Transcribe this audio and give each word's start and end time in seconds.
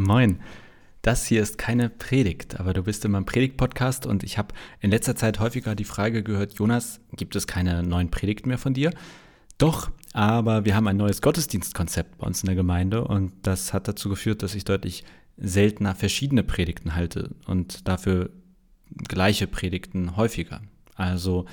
Moin. 0.00 0.40
Das 1.02 1.26
hier 1.26 1.42
ist 1.42 1.58
keine 1.58 1.90
Predigt, 1.90 2.58
aber 2.58 2.72
du 2.72 2.82
bist 2.82 3.04
in 3.04 3.10
meinem 3.10 3.26
Predigt-Podcast 3.26 4.06
und 4.06 4.22
ich 4.22 4.38
habe 4.38 4.54
in 4.80 4.90
letzter 4.90 5.14
Zeit 5.14 5.40
häufiger 5.40 5.74
die 5.74 5.84
Frage 5.84 6.22
gehört, 6.22 6.58
Jonas, 6.58 7.00
gibt 7.16 7.36
es 7.36 7.46
keine 7.46 7.82
neuen 7.82 8.10
Predigten 8.10 8.48
mehr 8.48 8.58
von 8.58 8.72
dir? 8.72 8.92
Doch, 9.58 9.90
aber 10.14 10.64
wir 10.64 10.74
haben 10.74 10.88
ein 10.88 10.96
neues 10.96 11.20
Gottesdienstkonzept 11.20 12.18
bei 12.18 12.26
uns 12.26 12.42
in 12.42 12.46
der 12.46 12.56
Gemeinde 12.56 13.04
und 13.04 13.32
das 13.42 13.74
hat 13.74 13.88
dazu 13.88 14.08
geführt, 14.08 14.42
dass 14.42 14.54
ich 14.54 14.64
deutlich 14.64 15.04
seltener 15.36 15.94
verschiedene 15.94 16.44
Predigten 16.44 16.94
halte 16.94 17.34
und 17.46 17.86
dafür 17.86 18.30
gleiche 19.06 19.46
Predigten 19.46 20.16
häufiger. 20.16 20.62
Also 20.94 21.44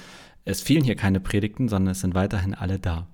es 0.46 0.62
fehlen 0.62 0.86
hier 0.86 0.96
keine 0.96 1.20
Predigten, 1.20 1.68
sondern 1.68 1.92
es 1.92 2.00
sind 2.00 2.16
weiterhin 2.16 2.54
alle 2.54 2.80
da. 2.80 3.08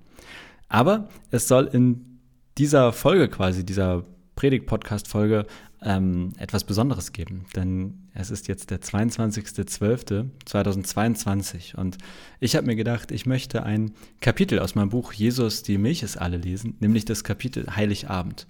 Aber 0.70 1.09
es 1.31 1.47
soll 1.47 1.65
in 1.65 2.20
dieser 2.57 2.93
Folge 2.93 3.29
quasi, 3.29 3.65
dieser 3.65 4.04
Predigt-Podcast-Folge 4.36 5.45
ähm, 5.81 6.34
etwas 6.38 6.63
Besonderes 6.63 7.11
geben. 7.11 7.45
Denn 7.55 8.08
es 8.13 8.30
ist 8.31 8.48
jetzt 8.48 8.71
der 8.71 8.80
22.12.2022 8.81 11.75
und 11.75 11.98
ich 12.39 12.55
habe 12.55 12.67
mir 12.67 12.75
gedacht, 12.75 13.11
ich 13.11 13.25
möchte 13.25 13.63
ein 13.63 13.94
Kapitel 14.22 14.59
aus 14.59 14.75
meinem 14.75 14.89
Buch 14.89 15.13
Jesus, 15.13 15.63
die 15.63 15.77
Milch 15.77 16.03
ist 16.03 16.17
alle 16.17 16.38
lesen, 16.38 16.75
nämlich 16.80 17.05
das 17.05 17.23
Kapitel 17.23 17.75
Heiligabend. 17.75 18.48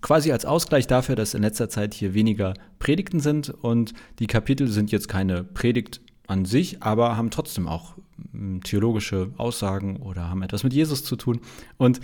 Quasi 0.00 0.30
als 0.30 0.44
Ausgleich 0.44 0.86
dafür, 0.86 1.16
dass 1.16 1.34
in 1.34 1.42
letzter 1.42 1.68
Zeit 1.68 1.92
hier 1.92 2.14
weniger 2.14 2.54
Predigten 2.78 3.18
sind 3.20 3.50
und 3.50 3.94
die 4.20 4.28
Kapitel 4.28 4.68
sind 4.68 4.92
jetzt 4.92 5.08
keine 5.08 5.42
Predigt 5.42 6.00
an 6.28 6.44
sich, 6.44 6.82
aber 6.82 7.16
haben 7.16 7.30
trotzdem 7.30 7.66
auch 7.66 7.94
hm, 8.32 8.62
theologische 8.62 9.32
Aussagen 9.38 9.96
oder 9.96 10.30
haben 10.30 10.42
etwas 10.42 10.62
mit 10.62 10.72
Jesus 10.72 11.04
zu 11.04 11.16
tun. 11.16 11.40
Und 11.78 12.00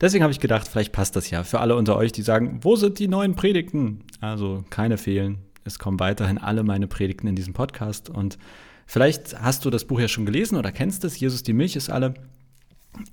Deswegen 0.00 0.22
habe 0.22 0.32
ich 0.32 0.40
gedacht, 0.40 0.68
vielleicht 0.68 0.92
passt 0.92 1.16
das 1.16 1.30
ja 1.30 1.44
für 1.44 1.60
alle 1.60 1.76
unter 1.76 1.96
euch, 1.96 2.12
die 2.12 2.22
sagen, 2.22 2.58
wo 2.62 2.76
sind 2.76 2.98
die 2.98 3.08
neuen 3.08 3.34
Predigten? 3.34 4.00
Also 4.20 4.64
keine 4.70 4.98
fehlen. 4.98 5.38
Es 5.64 5.78
kommen 5.78 6.00
weiterhin 6.00 6.38
alle 6.38 6.62
meine 6.62 6.86
Predigten 6.86 7.26
in 7.26 7.36
diesem 7.36 7.54
Podcast. 7.54 8.10
Und 8.10 8.38
vielleicht 8.86 9.40
hast 9.40 9.64
du 9.64 9.70
das 9.70 9.84
Buch 9.84 10.00
ja 10.00 10.08
schon 10.08 10.26
gelesen 10.26 10.56
oder 10.56 10.72
kennst 10.72 11.04
es. 11.04 11.18
Jesus, 11.18 11.42
die 11.42 11.52
Milch 11.52 11.76
ist 11.76 11.90
alle. 11.90 12.14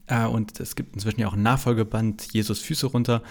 Äh, 0.07 0.25
und 0.25 0.59
es 0.59 0.75
gibt 0.75 0.93
inzwischen 0.93 1.21
ja 1.21 1.27
auch 1.27 1.33
ein 1.33 1.43
Nachfolgeband, 1.43 2.33
Jesus 2.33 2.59
Füße 2.59 2.87
runter. 2.87 3.21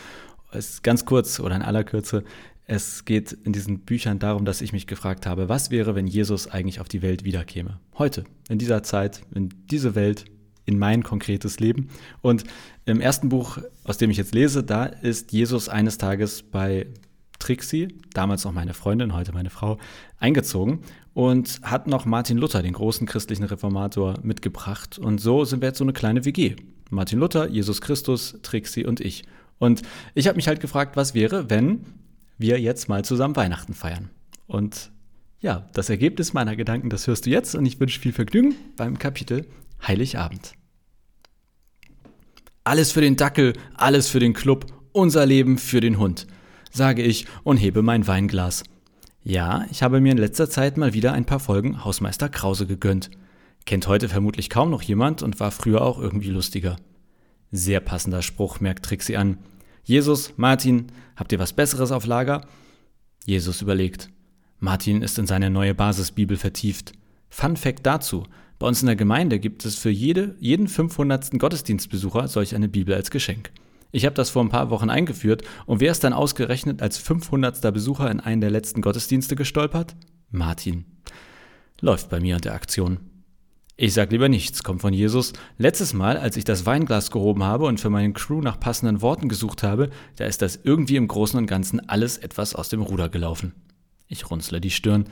Es 0.53 0.71
ist 0.71 0.83
ganz 0.83 1.05
kurz 1.05 1.39
oder 1.41 1.55
in 1.57 1.63
aller 1.63 1.85
Kürze. 1.85 2.25
Es 2.67 3.05
geht 3.05 3.33
in 3.33 3.53
diesen 3.53 3.81
Büchern 3.81 4.21
darum, 4.21 4.45
dass 4.45 4.61
ich 4.61 4.73
mich 4.73 4.87
gefragt 4.87 5.27
habe, 5.27 5.49
was 5.49 5.71
wäre, 5.71 5.95
wenn 5.95 6.07
Jesus 6.07 6.47
eigentlich 6.47 6.81
auf 6.81 6.89
die 6.89 7.03
Welt 7.03 7.25
wiederkäme? 7.25 7.81
Heute, 7.99 8.25
in 8.49 8.59
dieser 8.59 8.83
Zeit, 8.83 9.23
in 9.35 9.49
diese 9.71 9.95
Welt, 9.97 10.25
in 10.65 10.79
mein 10.79 11.03
konkretes 11.03 11.61
Leben. 11.61 11.89
Und 12.23 12.45
im 12.85 13.01
ersten 13.01 13.29
Buch, 13.29 13.59
aus 13.85 13.99
dem 13.99 14.11
ich 14.11 14.17
jetzt 14.17 14.35
lese, 14.35 14.63
da 14.63 14.85
ist 14.85 15.33
Jesus 15.33 15.69
eines 15.69 15.99
Tages 15.99 16.43
bei 16.43 16.87
Trixie, 17.39 17.89
damals 18.13 18.45
noch 18.45 18.53
meine 18.53 18.75
Freundin, 18.75 19.15
heute 19.15 19.33
meine 19.33 19.51
Frau, 19.51 19.79
eingezogen 20.19 20.81
und 21.15 21.61
hat 21.63 21.87
noch 21.87 22.05
Martin 22.05 22.39
Luther, 22.39 22.63
den 22.63 22.75
großen 22.75 23.07
christlichen 23.07 23.45
Reformator, 23.45 24.19
mitgebracht. 24.23 24.99
Und 24.99 25.21
so 25.21 25.45
sind 25.45 25.63
wir 25.63 25.69
jetzt 25.69 25.79
so 25.79 25.85
eine 25.85 25.93
kleine 25.93 26.25
WG. 26.25 26.57
Martin 26.91 27.19
Luther, 27.19 27.49
Jesus 27.49 27.81
Christus, 27.81 28.39
Trixie 28.43 28.85
und 28.85 29.01
ich. 29.01 29.25
Und 29.59 29.83
ich 30.15 30.29
habe 30.29 30.37
mich 30.37 30.49
halt 30.49 30.61
gefragt, 30.61 30.97
was 30.97 31.15
wäre, 31.15 31.51
wenn 31.51 31.85
wir 32.39 32.61
jetzt 32.61 32.89
mal 32.89 33.05
zusammen 33.05 33.37
Weihnachten 33.37 33.75
feiern. 33.75 34.11
Und 34.47 34.91
ja, 35.41 35.69
das 35.73 35.91
Ergebnis 35.91 36.33
meiner 36.33 36.57
Gedanken, 36.57 36.91
das 36.91 37.07
hörst 37.07 37.27
du 37.27 37.31
jetzt 37.31 37.55
und 37.55 37.65
ich 37.67 37.81
wünsche 37.81 38.01
viel 38.01 38.13
Vergnügen 38.13 38.55
beim 38.77 38.99
Kapitel 38.99 39.47
Heiligabend. 39.87 40.53
Alles 42.65 42.93
für 42.93 43.01
den 43.01 43.17
Dackel, 43.17 43.55
alles 43.75 44.09
für 44.09 44.21
den 44.21 44.35
Club, 44.35 44.67
unser 44.93 45.27
Leben 45.27 45.59
für 45.59 45.81
den 45.81 45.99
Hund, 45.99 46.27
sage 46.71 47.03
ich 47.03 47.27
und 47.43 47.57
hebe 47.57 47.83
mein 47.83 48.07
Weinglas. 48.07 48.65
Ja, 49.23 49.67
ich 49.71 49.83
habe 49.83 50.01
mir 50.01 50.13
in 50.13 50.19
letzter 50.19 50.49
Zeit 50.49 50.77
mal 50.77 50.95
wieder 50.95 51.13
ein 51.13 51.27
paar 51.27 51.41
Folgen 51.41 51.85
Hausmeister 51.85 52.29
Krause 52.29 52.67
gegönnt. 52.67 53.11
Kennt 53.67 53.87
heute 53.87 54.09
vermutlich 54.09 54.51
kaum 54.51 54.71
noch 54.71 54.83
jemand 54.83 55.23
und 55.23 55.41
war 55.41 55.51
früher 55.51 55.83
auch 55.83 55.99
irgendwie 55.99 56.31
lustiger. 56.31 56.77
Sehr 57.53 57.81
passender 57.81 58.23
Spruch, 58.23 58.61
merkt 58.61 58.85
Trixie 58.85 59.17
an. 59.17 59.39
Jesus, 59.85 60.35
Martin, 60.37 60.87
habt 61.17 61.33
ihr 61.33 61.39
was 61.39 61.53
Besseres 61.53 61.93
auf 61.93 62.07
Lager? 62.07 62.47
Jesus 63.25 63.61
überlegt. 63.61 64.09
Martin 64.59 65.03
ist 65.03 65.19
in 65.19 65.27
seine 65.27 65.51
neue 65.51 65.75
Basisbibel 65.75 66.37
vertieft. 66.37 66.93
Fun 67.29 67.57
Fact 67.57 67.85
dazu: 67.85 68.25
bei 68.61 68.69
uns 68.69 68.83
in 68.83 68.87
der 68.87 68.95
Gemeinde 68.95 69.41
gibt 69.41 69.65
es 69.65 69.77
für 69.77 69.89
jede, 69.89 70.37
jeden 70.39 70.69
500. 70.69 71.39
Gottesdienstbesucher 71.39 72.29
solch 72.29 72.55
eine 72.55 72.69
Bibel 72.69 72.95
als 72.95 73.11
Geschenk. 73.11 73.51
Ich 73.91 74.05
habe 74.05 74.15
das 74.15 74.29
vor 74.29 74.45
ein 74.45 74.51
paar 74.51 74.69
Wochen 74.69 74.91
eingeführt 74.91 75.43
und 75.65 75.81
wer 75.81 75.91
ist 75.91 76.05
dann 76.05 76.13
ausgerechnet 76.13 76.83
als 76.83 76.99
500. 76.99 77.73
Besucher 77.73 78.11
in 78.11 78.21
einen 78.21 78.43
der 78.43 78.51
letzten 78.51 78.83
Gottesdienste 78.83 79.35
gestolpert? 79.35 79.97
Martin. 80.31 80.85
Läuft 81.81 82.11
bei 82.11 82.21
mir 82.21 82.37
an 82.37 82.43
der 82.43 82.53
Aktion. 82.55 82.99
Ich 83.79 83.95
sag 83.95 84.13
lieber 84.13 84.29
nichts, 84.29 84.63
kommt 84.63 84.83
von 84.83 84.93
Jesus. 84.93 85.33
Letztes 85.57 85.95
Mal, 85.95 86.19
als 86.19 86.37
ich 86.37 86.45
das 86.45 86.67
Weinglas 86.67 87.11
gehoben 87.11 87.43
habe 87.43 87.65
und 87.65 87.81
für 87.81 87.89
meine 87.89 88.13
Crew 88.13 88.43
nach 88.43 88.61
passenden 88.61 89.01
Worten 89.01 89.31
gesucht 89.31 89.63
habe, 89.63 89.89
da 90.17 90.27
ist 90.27 90.43
das 90.43 90.61
irgendwie 90.65 90.97
im 90.97 91.09
Großen 91.09 91.39
und 91.39 91.47
Ganzen 91.47 91.89
alles 91.89 92.19
etwas 92.19 92.55
aus 92.55 92.69
dem 92.69 92.83
Ruder 92.83 93.09
gelaufen. 93.09 93.55
Ich 94.07 94.31
runzle 94.31 94.61
die 94.61 94.71
Stirn. 94.71 95.07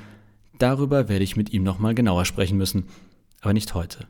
Darüber 0.58 1.08
werde 1.08 1.24
ich 1.24 1.36
mit 1.36 1.54
ihm 1.54 1.62
nochmal 1.62 1.94
genauer 1.94 2.26
sprechen 2.26 2.58
müssen. 2.58 2.88
Aber 3.40 3.52
nicht 3.52 3.74
heute. 3.74 4.06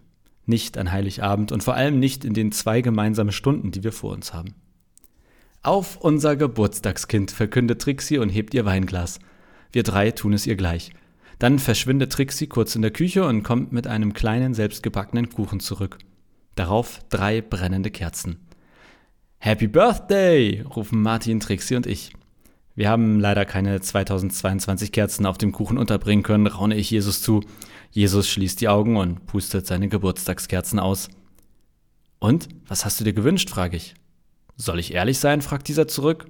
Nicht 0.46 0.78
an 0.78 0.92
Heiligabend 0.92 1.52
und 1.52 1.62
vor 1.62 1.74
allem 1.74 1.98
nicht 1.98 2.24
in 2.24 2.34
den 2.34 2.52
zwei 2.52 2.80
gemeinsamen 2.80 3.32
Stunden, 3.32 3.70
die 3.70 3.84
wir 3.84 3.92
vor 3.92 4.12
uns 4.12 4.32
haben. 4.32 4.54
Auf 5.62 5.96
unser 5.96 6.36
Geburtstagskind, 6.36 7.30
verkündet 7.30 7.82
Trixie 7.82 8.18
und 8.18 8.30
hebt 8.30 8.54
ihr 8.54 8.64
Weinglas. 8.64 9.18
Wir 9.72 9.82
drei 9.82 10.10
tun 10.12 10.32
es 10.32 10.46
ihr 10.46 10.56
gleich. 10.56 10.92
Dann 11.38 11.58
verschwindet 11.58 12.12
Trixie 12.12 12.46
kurz 12.46 12.74
in 12.74 12.82
der 12.82 12.90
Küche 12.90 13.24
und 13.24 13.42
kommt 13.42 13.72
mit 13.72 13.86
einem 13.86 14.12
kleinen, 14.12 14.54
selbstgebackenen 14.54 15.28
Kuchen 15.28 15.60
zurück. 15.60 15.98
Darauf 16.54 17.00
drei 17.10 17.40
brennende 17.40 17.90
Kerzen. 17.90 18.38
Happy 19.38 19.68
Birthday! 19.68 20.62
rufen 20.62 21.02
Martin, 21.02 21.38
Trixie 21.38 21.76
und 21.76 21.86
ich. 21.86 22.12
Wir 22.78 22.90
haben 22.90 23.18
leider 23.18 23.44
keine 23.44 23.80
2022 23.80 24.92
Kerzen 24.92 25.26
auf 25.26 25.36
dem 25.36 25.50
Kuchen 25.50 25.78
unterbringen 25.78 26.22
können, 26.22 26.46
raune 26.46 26.76
ich 26.76 26.92
Jesus 26.92 27.20
zu. 27.20 27.42
Jesus 27.90 28.28
schließt 28.28 28.60
die 28.60 28.68
Augen 28.68 28.96
und 28.96 29.26
pustet 29.26 29.66
seine 29.66 29.88
Geburtstagskerzen 29.88 30.78
aus. 30.78 31.08
Und, 32.20 32.48
was 32.68 32.84
hast 32.84 33.00
du 33.00 33.04
dir 33.04 33.14
gewünscht? 33.14 33.50
frage 33.50 33.76
ich. 33.76 33.94
Soll 34.54 34.78
ich 34.78 34.94
ehrlich 34.94 35.18
sein? 35.18 35.42
fragt 35.42 35.66
dieser 35.66 35.88
zurück. 35.88 36.26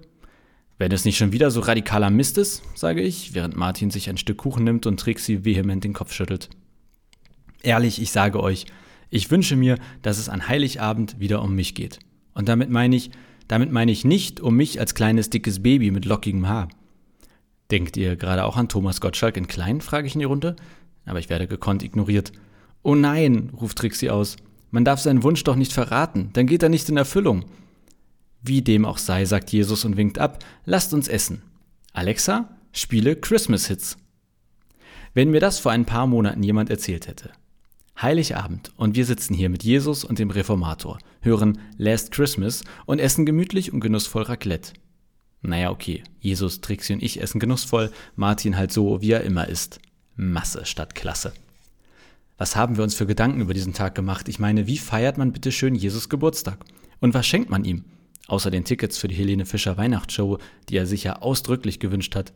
Wenn 0.78 0.90
es 0.90 1.04
nicht 1.04 1.18
schon 1.18 1.32
wieder 1.32 1.50
so 1.50 1.60
radikaler 1.60 2.08
Mist 2.08 2.38
ist, 2.38 2.62
sage 2.74 3.02
ich, 3.02 3.34
während 3.34 3.54
Martin 3.54 3.90
sich 3.90 4.08
ein 4.08 4.16
Stück 4.16 4.38
Kuchen 4.38 4.64
nimmt 4.64 4.86
und 4.86 4.98
Trixie 4.98 5.44
vehement 5.44 5.84
den 5.84 5.92
Kopf 5.92 6.14
schüttelt. 6.14 6.48
Ehrlich, 7.62 8.00
ich 8.00 8.10
sage 8.10 8.42
euch, 8.42 8.64
ich 9.10 9.30
wünsche 9.30 9.54
mir, 9.54 9.76
dass 10.00 10.16
es 10.16 10.30
an 10.30 10.48
Heiligabend 10.48 11.20
wieder 11.20 11.42
um 11.42 11.54
mich 11.54 11.74
geht. 11.74 11.98
Und 12.32 12.48
damit 12.48 12.70
meine 12.70 12.96
ich, 12.96 13.10
damit 13.48 13.72
meine 13.72 13.92
ich 13.92 14.04
nicht 14.04 14.40
um 14.40 14.54
mich 14.54 14.78
als 14.78 14.94
kleines 14.94 15.30
dickes 15.30 15.62
Baby 15.62 15.90
mit 15.90 16.04
lockigem 16.04 16.48
Haar. 16.48 16.68
Denkt 17.70 17.96
ihr 17.96 18.16
gerade 18.16 18.44
auch 18.44 18.56
an 18.56 18.68
Thomas 18.68 19.00
Gottschalk 19.00 19.36
in 19.36 19.48
klein, 19.48 19.80
frage 19.80 20.06
ich 20.06 20.14
in 20.14 20.20
die 20.20 20.24
Runde 20.24 20.56
aber 21.08 21.18
ich 21.18 21.30
werde 21.30 21.48
gekonnt 21.48 21.82
ignoriert. 21.82 22.32
Oh 22.82 22.94
nein, 22.94 23.50
ruft 23.58 23.78
Trixie 23.78 24.10
aus. 24.10 24.36
Man 24.70 24.84
darf 24.84 25.00
seinen 25.00 25.22
Wunsch 25.22 25.42
doch 25.44 25.56
nicht 25.56 25.72
verraten, 25.72 26.30
dann 26.34 26.46
geht 26.46 26.62
er 26.62 26.68
nicht 26.68 26.88
in 26.88 26.96
Erfüllung. 26.96 27.46
Wie 28.42 28.62
dem 28.62 28.84
auch 28.84 28.98
sei, 28.98 29.24
sagt 29.24 29.50
Jesus 29.50 29.84
und 29.84 29.96
winkt 29.96 30.18
ab, 30.18 30.44
lasst 30.64 30.92
uns 30.92 31.08
essen. 31.08 31.42
Alexa, 31.92 32.56
spiele 32.72 33.16
Christmas 33.16 33.66
Hits. 33.66 33.96
Wenn 35.14 35.30
mir 35.30 35.40
das 35.40 35.58
vor 35.58 35.72
ein 35.72 35.86
paar 35.86 36.06
Monaten 36.06 36.42
jemand 36.42 36.70
erzählt 36.70 37.08
hätte. 37.08 37.30
Heiligabend 38.00 38.70
und 38.76 38.94
wir 38.94 39.04
sitzen 39.04 39.34
hier 39.34 39.48
mit 39.48 39.64
Jesus 39.64 40.04
und 40.04 40.20
dem 40.20 40.30
Reformator, 40.30 40.98
hören 41.20 41.58
Last 41.78 42.12
Christmas 42.12 42.62
und 42.86 43.00
essen 43.00 43.26
gemütlich 43.26 43.72
und 43.72 43.80
genussvoll 43.80 44.22
Raclette. 44.22 44.74
Naja, 45.42 45.70
okay, 45.70 46.04
Jesus, 46.20 46.60
Trixie 46.60 46.92
und 46.92 47.02
ich 47.02 47.20
essen 47.20 47.40
genussvoll, 47.40 47.90
Martin 48.14 48.56
halt 48.56 48.72
so, 48.72 49.02
wie 49.02 49.10
er 49.10 49.22
immer 49.22 49.48
ist. 49.48 49.80
Masse 50.14 50.64
statt 50.64 50.94
Klasse. 50.94 51.32
Was 52.36 52.54
haben 52.54 52.76
wir 52.76 52.84
uns 52.84 52.94
für 52.94 53.06
Gedanken 53.06 53.40
über 53.40 53.52
diesen 53.52 53.74
Tag 53.74 53.96
gemacht? 53.96 54.28
Ich 54.28 54.38
meine, 54.38 54.68
wie 54.68 54.78
feiert 54.78 55.18
man 55.18 55.32
bitte 55.32 55.50
schön 55.50 55.74
Jesus 55.74 56.08
Geburtstag? 56.08 56.64
Und 57.00 57.14
was 57.14 57.26
schenkt 57.26 57.50
man 57.50 57.64
ihm? 57.64 57.84
Außer 58.28 58.52
den 58.52 58.64
Tickets 58.64 58.98
für 58.98 59.08
die 59.08 59.16
Helene 59.16 59.44
Fischer 59.44 59.76
Weihnachtsshow, 59.76 60.38
die 60.68 60.76
er 60.76 60.86
sich 60.86 61.02
ja 61.02 61.16
ausdrücklich 61.16 61.80
gewünscht 61.80 62.14
hat. 62.14 62.32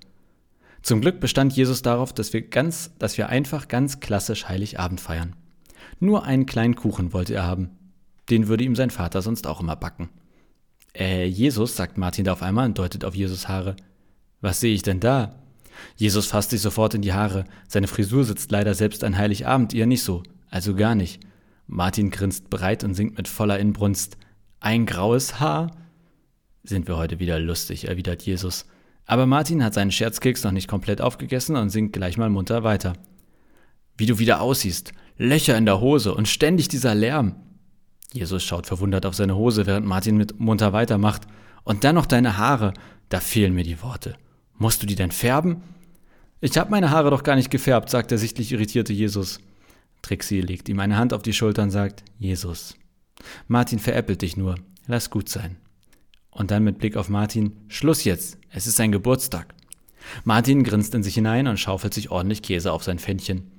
Zum 0.83 1.01
Glück 1.01 1.21
bestand 1.21 1.53
Jesus 1.53 1.83
darauf, 1.83 2.13
dass 2.13 2.33
wir 2.33 2.43
ganz, 2.43 2.91
dass 2.99 3.17
wir 3.17 3.29
einfach 3.29 3.69
ganz 3.69 4.01
klassisch 4.01 4.49
Heiligabend 4.49 5.01
feiern. 5.01 5.37
Nur 6.01 6.25
einen 6.25 6.47
kleinen 6.47 6.77
Kuchen 6.77 7.13
wollte 7.13 7.35
er 7.35 7.45
haben. 7.45 7.71
Den 8.31 8.49
würde 8.49 8.65
ihm 8.65 8.77
sein 8.77 8.91
Vater 8.91 9.23
sonst 9.23 9.47
auch 9.47 9.61
immer 9.61 9.77
backen. 9.77 10.09
Äh, 10.95 11.27
Jesus, 11.27 11.77
sagt 11.77 11.99
Martin 11.99 12.25
da 12.25 12.33
auf 12.33 12.43
einmal 12.43 12.67
und 12.67 12.79
deutet 12.79 13.05
auf 13.05 13.15
Jesus 13.15 13.49
Haare. 13.49 13.77
Was 14.41 14.61
sehe 14.61 14.75
ich 14.75 14.83
denn 14.83 15.01
da? 15.01 15.37
Jesus 15.97 16.27
fasst 16.27 16.51
sich 16.51 16.61
sofort 16.61 16.95
in 16.95 17.03
die 17.03 17.13
Haare. 17.13 17.45
Seine 17.69 17.89
Frisur 17.89 18.25
sitzt 18.25 18.51
leider 18.51 18.75
selbst 18.75 19.05
an 19.05 19.17
Heiligabend 19.17 19.75
eher 19.75 19.87
nicht 19.87 20.03
so, 20.03 20.23
also 20.51 20.75
gar 20.75 20.95
nicht. 20.95 21.21
Martin 21.67 22.11
grinst 22.11 22.51
breit 22.51 22.85
und 22.85 22.95
singt 22.95 23.17
mit 23.17 23.29
voller 23.29 23.59
Inbrunst. 23.59 24.19
Ein 24.61 24.87
graues 24.87 25.41
Haar? 25.41 25.71
Sind 26.63 26.87
wir 26.87 26.97
heute 26.97 27.19
wieder 27.19 27.39
lustig, 27.39 27.89
erwidert 27.89 28.23
Jesus. 28.23 28.67
Aber 29.07 29.27
Martin 29.27 29.65
hat 29.65 29.75
seinen 29.75 29.91
Scherzkeks 29.91 30.45
noch 30.45 30.53
nicht 30.53 30.69
komplett 30.69 31.01
aufgegessen 31.01 31.57
und 31.57 31.71
singt 31.71 31.93
gleich 31.93 32.17
mal 32.17 32.31
munter 32.31 32.63
weiter. 32.63 32.93
Wie 33.97 34.07
du 34.07 34.19
wieder 34.19 34.41
aussiehst, 34.41 34.93
Löcher 35.17 35.57
in 35.57 35.67
der 35.67 35.81
Hose 35.81 36.15
und 36.15 36.29
ständig 36.29 36.69
dieser 36.69 36.95
Lärm. 36.95 37.37
Jesus 38.13 38.43
schaut 38.43 38.67
verwundert 38.67 39.07
auf 39.07 39.15
seine 39.15 39.37
Hose, 39.37 39.67
während 39.67 39.87
Martin 39.87 40.17
mit 40.17 40.39
munter 40.39 40.73
weitermacht. 40.73 41.23
Und 41.65 41.85
dann 41.85 41.95
noch 41.95 42.07
deine 42.07 42.37
Haare, 42.37 42.75
da 43.09 43.21
fehlen 43.21 43.55
mir 43.55 43.65
die 43.65 43.83
Worte. 43.83 44.17
Musst 44.59 44.83
du 44.83 44.87
die 44.87 44.95
denn 44.95 45.11
färben? 45.11 45.63
Ich 46.41 46.59
hab 46.59 46.71
meine 46.71 46.91
Haare 46.91 47.11
doch 47.11 47.23
gar 47.23 47.37
nicht 47.37 47.51
gefärbt, 47.51 47.89
sagt 47.89 48.11
der 48.11 48.19
sichtlich 48.19 48.53
irritierte 48.53 48.93
Jesus. 48.93 49.41
Trixie 50.03 50.41
legt 50.41 50.69
ihm 50.69 50.81
eine 50.81 50.97
Hand 50.97 51.15
auf 51.15 51.23
die 51.23 51.33
Schulter 51.33 51.63
und 51.63 51.71
sagt, 51.71 52.03
Jesus. 52.19 52.75
Martin 53.47 53.79
veräppelt 53.79 54.23
dich 54.23 54.37
nur, 54.37 54.57
lass 54.87 55.11
gut 55.11 55.29
sein. 55.29 55.57
Und 56.31 56.51
dann 56.51 56.65
mit 56.65 56.79
Blick 56.79 56.97
auf 56.97 57.09
Martin, 57.09 57.57
Schluss 57.69 58.05
jetzt, 58.05 58.39
es 58.51 58.67
ist 58.67 58.77
sein 58.77 58.91
Geburtstag. 58.91 59.55
Martin 60.25 60.65
grinst 60.65 60.95
in 60.95 61.03
sich 61.03 61.15
hinein 61.15 61.47
und 61.47 61.61
schaufelt 61.61 61.95
sich 61.95 62.11
ordentlich 62.11 62.43
Käse 62.43 62.73
auf 62.73 62.83
sein 62.83 62.99
Pfännchen. 62.99 63.51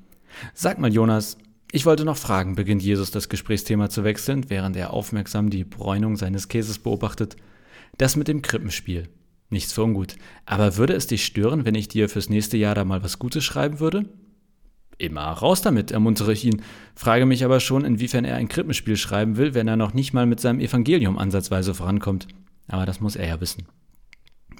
Sag 0.53 0.79
mal, 0.79 0.93
Jonas, 0.93 1.37
ich 1.71 1.85
wollte 1.85 2.05
noch 2.05 2.17
fragen, 2.17 2.55
beginnt 2.55 2.83
Jesus 2.83 3.11
das 3.11 3.29
Gesprächsthema 3.29 3.89
zu 3.89 4.03
wechseln, 4.03 4.49
während 4.49 4.75
er 4.75 4.93
aufmerksam 4.93 5.49
die 5.49 5.63
Bräunung 5.63 6.17
seines 6.17 6.47
Käses 6.47 6.79
beobachtet. 6.79 7.35
Das 7.97 8.15
mit 8.15 8.27
dem 8.27 8.41
Krippenspiel. 8.41 9.09
Nichts 9.49 9.73
für 9.73 9.83
ungut. 9.83 10.15
Aber 10.45 10.77
würde 10.77 10.93
es 10.93 11.07
dich 11.07 11.25
stören, 11.25 11.65
wenn 11.65 11.75
ich 11.75 11.87
dir 11.87 12.09
fürs 12.09 12.29
nächste 12.29 12.57
Jahr 12.57 12.75
da 12.75 12.85
mal 12.85 13.03
was 13.03 13.19
Gutes 13.19 13.43
schreiben 13.43 13.79
würde? 13.79 14.09
Immer 14.97 15.23
raus 15.23 15.61
damit, 15.61 15.91
ermuntere 15.91 16.33
ich 16.33 16.45
ihn, 16.45 16.61
frage 16.95 17.25
mich 17.25 17.43
aber 17.43 17.59
schon, 17.59 17.83
inwiefern 17.83 18.25
er 18.25 18.35
ein 18.35 18.47
Krippenspiel 18.47 18.95
schreiben 18.95 19.37
will, 19.37 19.53
wenn 19.53 19.67
er 19.67 19.75
noch 19.75 19.93
nicht 19.93 20.13
mal 20.13 20.25
mit 20.25 20.39
seinem 20.39 20.59
Evangelium 20.59 21.17
ansatzweise 21.17 21.73
vorankommt. 21.73 22.27
Aber 22.67 22.85
das 22.85 22.99
muss 23.01 23.15
er 23.15 23.27
ja 23.27 23.41
wissen. 23.41 23.65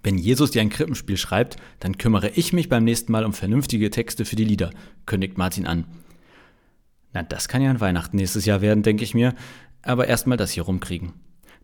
Wenn 0.04 0.18
Jesus 0.18 0.52
dir 0.52 0.62
ein 0.62 0.70
Krippenspiel 0.70 1.16
schreibt, 1.16 1.56
dann 1.80 1.98
kümmere 1.98 2.30
ich 2.30 2.52
mich 2.52 2.68
beim 2.68 2.84
nächsten 2.84 3.12
Mal 3.14 3.24
um 3.24 3.34
vernünftige 3.34 3.90
Texte 3.90 4.26
für 4.26 4.36
die 4.36 4.44
Lieder, 4.44 4.72
kündigt 5.06 5.38
Martin 5.38 5.66
an. 5.66 5.86
Na, 7.14 7.24
das 7.24 7.48
kann 7.48 7.62
ja 7.62 7.70
ein 7.70 7.80
Weihnachten 7.80 8.18
nächstes 8.18 8.46
Jahr 8.46 8.62
werden, 8.62 8.84
denke 8.84 9.04
ich 9.04 9.14
mir, 9.14 9.34
aber 9.82 10.08
erstmal 10.08 10.38
das 10.38 10.52
hier 10.52 10.64
rumkriegen. 10.64 11.14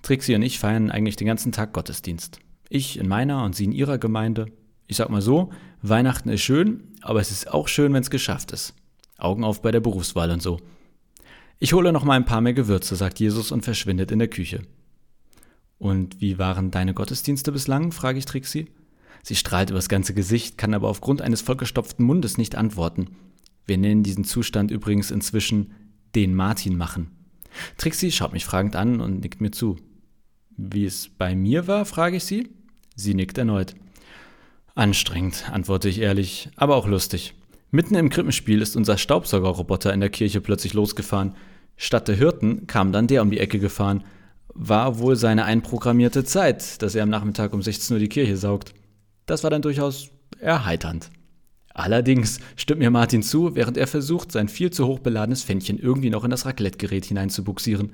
Trixie 0.01 0.35
und 0.35 0.41
ich 0.41 0.59
feiern 0.59 0.89
eigentlich 0.89 1.17
den 1.17 1.27
ganzen 1.27 1.51
Tag 1.51 1.73
Gottesdienst. 1.73 2.39
Ich 2.69 2.97
in 2.97 3.07
meiner 3.09 3.43
und 3.43 3.55
sie 3.55 3.65
in 3.65 3.71
ihrer 3.73 3.97
Gemeinde. 3.97 4.45
Ich 4.87 4.97
sag 4.97 5.09
mal 5.09 5.21
so, 5.21 5.51
Weihnachten 5.81 6.29
ist 6.29 6.41
schön, 6.41 6.93
aber 7.01 7.19
es 7.19 7.31
ist 7.31 7.51
auch 7.51 7.67
schön, 7.67 7.93
wenn 7.93 8.01
es 8.01 8.09
geschafft 8.09 8.51
ist. 8.51 8.73
Augen 9.17 9.43
auf 9.43 9.61
bei 9.61 9.71
der 9.71 9.81
Berufswahl 9.81 10.31
und 10.31 10.41
so. 10.41 10.59
Ich 11.59 11.73
hole 11.73 11.91
noch 11.91 12.05
mal 12.05 12.15
ein 12.15 12.25
paar 12.25 12.39
mehr 12.39 12.53
Gewürze, 12.53 12.95
sagt 12.95 13.19
Jesus 13.19 13.51
und 13.51 13.63
verschwindet 13.63 14.11
in 14.11 14.19
der 14.19 14.29
Küche. 14.29 14.61
Und 15.79 16.19
wie 16.19 16.37
waren 16.37 16.71
deine 16.71 16.93
Gottesdienste 16.93 17.53
bislang? 17.53 17.91
frage 17.93 18.19
ich 18.19 18.25
Trixie. 18.25 18.67
Sie 19.23 19.35
strahlt 19.35 19.69
übers 19.69 19.89
ganze 19.89 20.13
Gesicht, 20.13 20.57
kann 20.57 20.73
aber 20.73 20.89
aufgrund 20.89 21.21
eines 21.21 21.41
vollgestopften 21.41 22.05
Mundes 22.05 22.37
nicht 22.37 22.55
antworten. 22.55 23.07
Wir 23.65 23.77
nennen 23.77 24.03
diesen 24.03 24.25
Zustand 24.25 24.71
übrigens 24.71 25.09
inzwischen 25.09 25.71
den 26.15 26.35
Martin 26.35 26.77
machen. 26.77 27.11
Trixie 27.77 28.11
schaut 28.11 28.33
mich 28.33 28.45
fragend 28.45 28.75
an 28.75 28.99
und 28.99 29.21
nickt 29.21 29.41
mir 29.41 29.51
zu. 29.51 29.77
Wie 30.57 30.85
es 30.85 31.09
bei 31.09 31.35
mir 31.35 31.67
war, 31.67 31.85
frage 31.85 32.17
ich 32.17 32.25
sie. 32.25 32.49
Sie 32.95 33.13
nickt 33.13 33.37
erneut. 33.37 33.75
Anstrengend, 34.75 35.49
antworte 35.49 35.87
ich 35.87 35.99
ehrlich, 35.99 36.49
aber 36.57 36.75
auch 36.75 36.87
lustig. 36.87 37.35
Mitten 37.71 37.95
im 37.95 38.09
Krippenspiel 38.09 38.61
ist 38.61 38.75
unser 38.75 38.97
Staubsaugerroboter 38.97 39.93
in 39.93 39.99
der 39.99 40.09
Kirche 40.09 40.41
plötzlich 40.41 40.73
losgefahren. 40.73 41.35
Statt 41.77 42.07
der 42.07 42.15
Hirten 42.15 42.67
kam 42.67 42.91
dann 42.91 43.07
der 43.07 43.21
um 43.21 43.31
die 43.31 43.39
Ecke 43.39 43.59
gefahren– 43.59 44.03
war 44.61 44.99
wohl 44.99 45.15
seine 45.15 45.45
einprogrammierte 45.45 46.25
Zeit, 46.25 46.81
dass 46.81 46.93
er 46.93 47.03
am 47.03 47.09
Nachmittag 47.09 47.53
um 47.53 47.61
16 47.61 47.95
Uhr 47.95 47.99
die 47.99 48.09
Kirche 48.09 48.35
saugt. 48.35 48.73
Das 49.25 49.43
war 49.43 49.49
dann 49.49 49.61
durchaus 49.61 50.09
erheiternd. 50.41 51.09
Allerdings 51.73 52.41
stimmt 52.57 52.79
mir 52.79 52.91
Martin 52.91 53.23
zu, 53.23 53.55
während 53.55 53.77
er 53.77 53.87
versucht, 53.87 54.33
sein 54.33 54.49
viel 54.49 54.69
zu 54.69 54.85
hoch 54.85 54.99
beladenes 54.99 55.43
Fännchen 55.43 55.79
irgendwie 55.79 56.09
noch 56.09 56.25
in 56.25 56.29
das 56.29 56.45
Raclette-Gerät 56.45 57.05
hineinzubuxieren. 57.05 57.93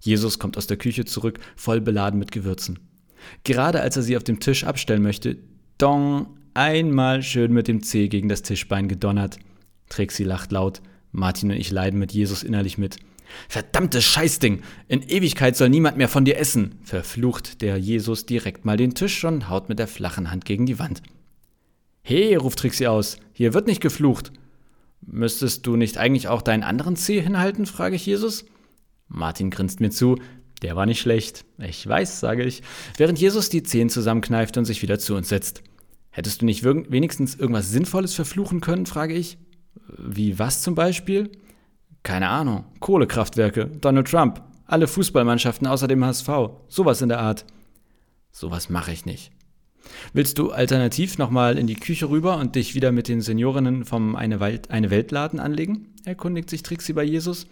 Jesus 0.00 0.38
kommt 0.38 0.56
aus 0.56 0.66
der 0.66 0.78
Küche 0.78 1.04
zurück, 1.04 1.38
voll 1.54 1.82
beladen 1.82 2.18
mit 2.18 2.32
Gewürzen. 2.32 2.78
Gerade 3.44 3.82
als 3.82 3.96
er 3.98 4.02
sie 4.02 4.16
auf 4.16 4.24
dem 4.24 4.40
Tisch 4.40 4.64
abstellen 4.64 5.02
möchte, 5.02 5.36
dong, 5.76 6.38
einmal 6.54 7.22
schön 7.22 7.52
mit 7.52 7.68
dem 7.68 7.82
Zeh 7.82 8.08
gegen 8.08 8.30
das 8.30 8.40
Tischbein 8.40 8.88
gedonnert. 8.88 9.38
Trixie 9.90 10.24
lacht 10.24 10.50
laut. 10.50 10.80
Martin 11.12 11.50
und 11.50 11.58
ich 11.58 11.70
leiden 11.70 12.00
mit 12.00 12.12
Jesus 12.12 12.42
innerlich 12.42 12.78
mit. 12.78 12.96
Verdammtes 13.48 14.04
Scheißding! 14.04 14.62
In 14.88 15.02
Ewigkeit 15.02 15.56
soll 15.56 15.68
niemand 15.68 15.96
mehr 15.96 16.08
von 16.08 16.24
dir 16.24 16.38
essen! 16.38 16.78
verflucht 16.82 17.62
der 17.62 17.76
Jesus 17.76 18.26
direkt 18.26 18.64
mal 18.64 18.76
den 18.76 18.94
Tisch 18.94 19.24
und 19.24 19.48
haut 19.48 19.68
mit 19.68 19.78
der 19.78 19.88
flachen 19.88 20.30
Hand 20.30 20.44
gegen 20.44 20.66
die 20.66 20.78
Wand. 20.78 21.02
He, 22.02 22.34
ruft 22.34 22.58
Trixie 22.58 22.86
aus, 22.86 23.18
hier 23.32 23.54
wird 23.54 23.66
nicht 23.66 23.80
geflucht. 23.80 24.32
Müsstest 25.02 25.66
du 25.66 25.76
nicht 25.76 25.98
eigentlich 25.98 26.28
auch 26.28 26.42
deinen 26.42 26.62
anderen 26.62 26.96
Zeh 26.96 27.20
hinhalten? 27.20 27.66
frage 27.66 27.96
ich 27.96 28.06
Jesus. 28.06 28.44
Martin 29.08 29.50
grinst 29.50 29.80
mir 29.80 29.90
zu. 29.90 30.16
Der 30.62 30.76
war 30.76 30.86
nicht 30.86 31.00
schlecht. 31.00 31.44
Ich 31.58 31.86
weiß, 31.86 32.20
sage 32.20 32.44
ich, 32.44 32.62
während 32.96 33.18
Jesus 33.18 33.48
die 33.48 33.62
Zehen 33.62 33.88
zusammenkneift 33.88 34.56
und 34.58 34.66
sich 34.66 34.82
wieder 34.82 34.98
zu 34.98 35.14
uns 35.14 35.30
setzt. 35.30 35.62
Hättest 36.10 36.42
du 36.42 36.44
nicht 36.44 36.64
wenigstens 36.64 37.34
irgendwas 37.34 37.70
Sinnvolles 37.70 38.14
verfluchen 38.14 38.60
können? 38.60 38.86
frage 38.86 39.14
ich. 39.14 39.38
Wie 39.96 40.38
was 40.38 40.62
zum 40.62 40.74
Beispiel? 40.74 41.30
Keine 42.02 42.28
Ahnung. 42.28 42.64
Kohlekraftwerke, 42.80 43.66
Donald 43.66 44.08
Trump, 44.08 44.42
alle 44.66 44.86
Fußballmannschaften 44.86 45.66
außer 45.66 45.88
dem 45.88 46.04
HSV. 46.04 46.28
Sowas 46.68 47.02
in 47.02 47.08
der 47.08 47.20
Art. 47.20 47.44
Sowas 48.32 48.70
mache 48.70 48.92
ich 48.92 49.06
nicht. 49.06 49.32
Willst 50.12 50.38
du 50.38 50.50
alternativ 50.50 51.18
nochmal 51.18 51.58
in 51.58 51.66
die 51.66 51.74
Küche 51.74 52.08
rüber 52.08 52.36
und 52.38 52.54
dich 52.54 52.74
wieder 52.74 52.92
mit 52.92 53.08
den 53.08 53.20
Seniorinnen 53.20 53.84
vom 53.84 54.14
Eine, 54.16 54.40
Welt, 54.40 54.70
Eine 54.70 54.90
Weltladen 54.90 55.40
anlegen? 55.40 55.88
erkundigt 56.04 56.48
sich 56.50 56.62
Trixie 56.62 56.92
bei 56.92 57.02
Jesus. 57.02 57.46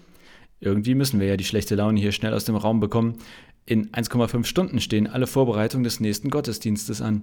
Irgendwie 0.60 0.94
müssen 0.94 1.20
wir 1.20 1.28
ja 1.28 1.36
die 1.36 1.44
schlechte 1.44 1.74
Laune 1.74 2.00
hier 2.00 2.12
schnell 2.12 2.34
aus 2.34 2.44
dem 2.44 2.56
Raum 2.56 2.80
bekommen. 2.80 3.18
In 3.66 3.90
1,5 3.92 4.44
Stunden 4.44 4.80
stehen 4.80 5.06
alle 5.06 5.26
Vorbereitungen 5.26 5.84
des 5.84 6.00
nächsten 6.00 6.30
Gottesdienstes 6.30 7.02
an. 7.02 7.22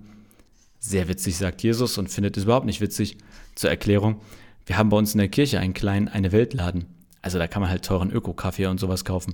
Sehr 0.79 1.07
witzig, 1.07 1.37
sagt 1.37 1.63
Jesus 1.63 1.97
und 1.97 2.09
findet 2.09 2.37
es 2.37 2.43
überhaupt 2.43 2.65
nicht 2.65 2.81
witzig. 2.81 3.17
Zur 3.55 3.69
Erklärung, 3.69 4.21
wir 4.65 4.77
haben 4.77 4.89
bei 4.89 4.97
uns 4.97 5.13
in 5.13 5.17
der 5.19 5.29
Kirche 5.29 5.59
einen 5.59 5.73
kleinen 5.73 6.07
Eine 6.07 6.31
Weltladen. 6.31 6.85
Also 7.25 7.39
da 7.39 7.47
kann 7.47 7.63
man 7.63 7.71
halt 7.71 7.83
teuren 7.83 8.11
Öko-Kaffee 8.11 8.67
und 8.67 8.79
sowas 8.79 9.03
kaufen. 9.03 9.33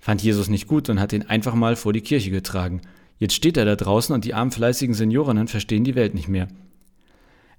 Fand 0.00 0.20
Jesus 0.24 0.48
nicht 0.48 0.66
gut 0.66 0.88
und 0.88 0.98
hat 0.98 1.12
ihn 1.12 1.22
einfach 1.22 1.54
mal 1.54 1.76
vor 1.76 1.92
die 1.92 2.00
Kirche 2.00 2.32
getragen. 2.32 2.80
Jetzt 3.18 3.34
steht 3.34 3.56
er 3.56 3.64
da 3.64 3.76
draußen 3.76 4.12
und 4.12 4.24
die 4.24 4.34
armen 4.34 4.50
fleißigen 4.50 4.92
Seniorinnen 4.92 5.46
verstehen 5.46 5.84
die 5.84 5.94
Welt 5.94 6.14
nicht 6.14 6.26
mehr. 6.26 6.48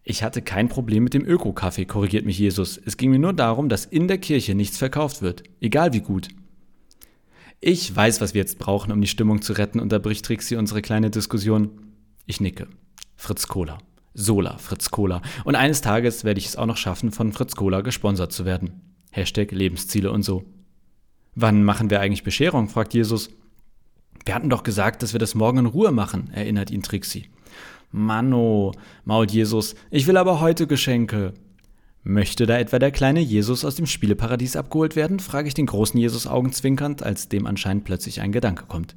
Ich 0.03 0.21
hatte 0.21 0.41
kein 0.41 0.67
Problem 0.67 1.05
mit 1.05 1.13
dem 1.13 1.25
Öko-Kaffee, 1.25 1.85
korrigiert 1.85 2.25
mich 2.25 2.37
Jesus. 2.37 2.77
Es 2.77 2.97
ging 2.97 3.09
mir 3.09 3.19
nur 3.19 3.31
darum, 3.31 3.69
dass 3.69 3.85
in 3.85 4.09
der 4.09 4.17
Kirche 4.17 4.53
nichts 4.53 4.77
verkauft 4.77 5.21
wird, 5.21 5.43
egal 5.61 5.93
wie 5.93 6.01
gut. 6.01 6.27
Ich 7.61 7.95
weiß, 7.95 8.19
was 8.19 8.33
wir 8.33 8.41
jetzt 8.41 8.59
brauchen, 8.59 8.91
um 8.91 8.99
die 8.99 9.07
Stimmung 9.07 9.41
zu 9.41 9.53
retten, 9.53 9.79
unterbricht 9.79 10.25
Trixie 10.25 10.57
unsere 10.57 10.81
kleine 10.81 11.09
Diskussion. 11.09 11.69
Ich 12.25 12.41
nicke. 12.41 12.67
Fritz 13.15 13.47
Cola. 13.47 13.77
Sola, 14.13 14.57
Fritz 14.57 14.91
Cola. 14.91 15.21
Und 15.45 15.55
eines 15.55 15.79
Tages 15.79 16.25
werde 16.25 16.39
ich 16.41 16.47
es 16.47 16.57
auch 16.57 16.65
noch 16.65 16.75
schaffen, 16.75 17.13
von 17.13 17.31
Fritz 17.31 17.55
Cola 17.55 17.79
gesponsert 17.79 18.33
zu 18.33 18.43
werden. 18.43 18.88
Hashtag 19.11 19.51
Lebensziele 19.51 20.11
und 20.11 20.23
so. 20.23 20.43
Wann 21.35 21.63
machen 21.63 21.89
wir 21.89 22.01
eigentlich 22.01 22.23
Bescherung? 22.23 22.69
fragt 22.69 22.93
Jesus. 22.93 23.29
Wir 24.25 24.35
hatten 24.35 24.49
doch 24.49 24.63
gesagt, 24.63 25.01
dass 25.01 25.13
wir 25.13 25.19
das 25.19 25.35
morgen 25.35 25.59
in 25.59 25.65
Ruhe 25.65 25.91
machen, 25.91 26.29
erinnert 26.33 26.71
ihn 26.71 26.83
Trixie. 26.83 27.29
Manno, 27.91 28.73
mault 29.05 29.31
Jesus, 29.31 29.75
ich 29.89 30.05
will 30.05 30.17
aber 30.17 30.39
heute 30.39 30.67
Geschenke. 30.67 31.33
Möchte 32.03 32.45
da 32.45 32.57
etwa 32.57 32.79
der 32.79 32.91
kleine 32.91 33.19
Jesus 33.19 33.65
aus 33.65 33.75
dem 33.75 33.85
Spieleparadies 33.85 34.55
abgeholt 34.55 34.95
werden? 34.95 35.19
frage 35.19 35.47
ich 35.47 35.53
den 35.53 35.65
großen 35.65 35.99
Jesus 35.99 36.27
augenzwinkernd, 36.27 37.03
als 37.03 37.29
dem 37.29 37.45
anscheinend 37.45 37.83
plötzlich 37.83 38.21
ein 38.21 38.31
Gedanke 38.31 38.65
kommt. 38.65 38.95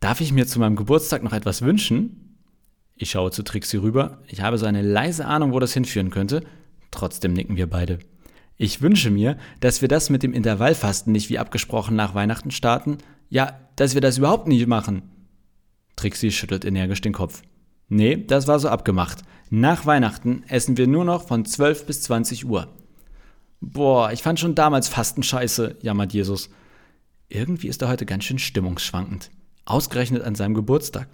Darf 0.00 0.20
ich 0.20 0.32
mir 0.32 0.46
zu 0.46 0.58
meinem 0.60 0.76
Geburtstag 0.76 1.22
noch 1.22 1.32
etwas 1.32 1.62
wünschen? 1.62 2.36
Ich 2.96 3.10
schaue 3.10 3.30
zu 3.32 3.42
Trixie 3.42 3.78
rüber. 3.78 4.22
Ich 4.28 4.40
habe 4.40 4.58
so 4.58 4.66
eine 4.66 4.82
leise 4.82 5.26
Ahnung, 5.26 5.52
wo 5.52 5.58
das 5.58 5.74
hinführen 5.74 6.10
könnte. 6.10 6.42
Trotzdem 6.90 7.32
nicken 7.32 7.56
wir 7.56 7.68
beide. 7.68 7.98
Ich 8.56 8.82
wünsche 8.82 9.10
mir, 9.10 9.36
dass 9.60 9.80
wir 9.80 9.88
das 9.88 10.10
mit 10.10 10.22
dem 10.22 10.32
Intervallfasten 10.32 11.12
nicht 11.12 11.28
wie 11.28 11.38
abgesprochen 11.38 11.96
nach 11.96 12.14
Weihnachten 12.14 12.50
starten. 12.50 12.98
Ja, 13.28 13.58
dass 13.76 13.94
wir 13.94 14.00
das 14.00 14.18
überhaupt 14.18 14.46
nicht 14.46 14.66
machen. 14.66 15.02
Trixie 15.96 16.30
schüttelt 16.30 16.64
energisch 16.64 17.00
den 17.00 17.12
Kopf. 17.12 17.42
Nee, 17.88 18.16
das 18.16 18.46
war 18.46 18.58
so 18.58 18.68
abgemacht. 18.68 19.22
Nach 19.50 19.86
Weihnachten 19.86 20.42
essen 20.48 20.76
wir 20.76 20.86
nur 20.86 21.04
noch 21.04 21.26
von 21.26 21.44
12 21.44 21.86
bis 21.86 22.02
20 22.02 22.46
Uhr. 22.46 22.68
Boah, 23.60 24.12
ich 24.12 24.22
fand 24.22 24.38
schon 24.38 24.54
damals 24.54 24.88
Fasten 24.88 25.22
scheiße, 25.22 25.76
jammert 25.80 26.12
Jesus. 26.12 26.50
Irgendwie 27.28 27.68
ist 27.68 27.82
er 27.82 27.88
heute 27.88 28.06
ganz 28.06 28.24
schön 28.24 28.38
stimmungsschwankend. 28.38 29.30
Ausgerechnet 29.64 30.22
an 30.22 30.34
seinem 30.34 30.54
Geburtstag. 30.54 31.08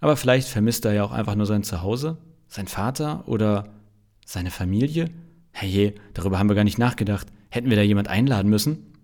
Aber 0.00 0.16
vielleicht 0.16 0.48
vermisst 0.48 0.84
er 0.84 0.92
ja 0.92 1.04
auch 1.04 1.12
einfach 1.12 1.34
nur 1.34 1.46
sein 1.46 1.64
Zuhause, 1.64 2.18
sein 2.46 2.68
Vater 2.68 3.26
oder 3.26 3.68
seine 4.24 4.50
Familie. 4.50 5.10
Herrje, 5.60 5.94
darüber 6.14 6.38
haben 6.38 6.48
wir 6.48 6.54
gar 6.54 6.64
nicht 6.64 6.78
nachgedacht. 6.78 7.26
Hätten 7.50 7.68
wir 7.68 7.76
da 7.76 7.82
jemand 7.82 8.08
einladen 8.08 8.48
müssen? 8.48 8.94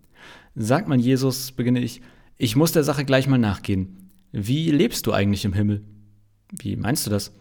Sagt 0.54 0.88
man 0.88 1.00
Jesus, 1.00 1.50
beginne 1.52 1.80
ich, 1.80 2.00
ich 2.36 2.54
muss 2.54 2.72
der 2.72 2.84
Sache 2.84 3.04
gleich 3.04 3.26
mal 3.26 3.38
nachgehen. 3.38 4.10
Wie 4.30 4.70
lebst 4.70 5.06
du 5.06 5.12
eigentlich 5.12 5.44
im 5.44 5.52
Himmel? 5.52 5.82
Wie 6.52 6.76
meinst 6.76 7.06
du 7.06 7.10
das? 7.10 7.32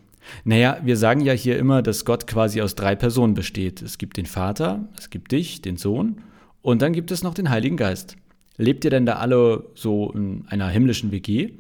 Naja, 0.46 0.79
wir 0.84 0.98
sagen 0.98 1.22
ja 1.22 1.34
hier 1.34 1.60
immer, 1.60 1.82
dass 1.82 2.05
Gott 2.05 2.25
quasi 2.25 2.62
aus 2.62 2.75
drei 2.75 2.96
Personen 2.96 3.36
besteht. 3.36 3.82
Es 3.82 3.98
gibt 3.98 4.17
den 4.17 4.25
Vater, 4.25 4.89
es 4.98 5.10
gibt 5.10 5.32
dich, 5.32 5.62
den 5.62 5.77
Sohn 5.77 6.22
und 6.62 6.82
dann 6.82 6.93
gibt 6.93 7.12
es 7.12 7.22
noch 7.22 7.34
den 7.34 7.50
Heiligen 7.50 7.77
Geist. 7.77 8.15
Lebt 8.58 8.84
ihr 8.84 8.91
denn 8.91 9.05
da 9.05 9.17
alle 9.17 9.70
so 9.75 10.12
in 10.12 10.46
einer 10.48 10.70
himmlischen 10.70 11.12
WG? 11.12 11.53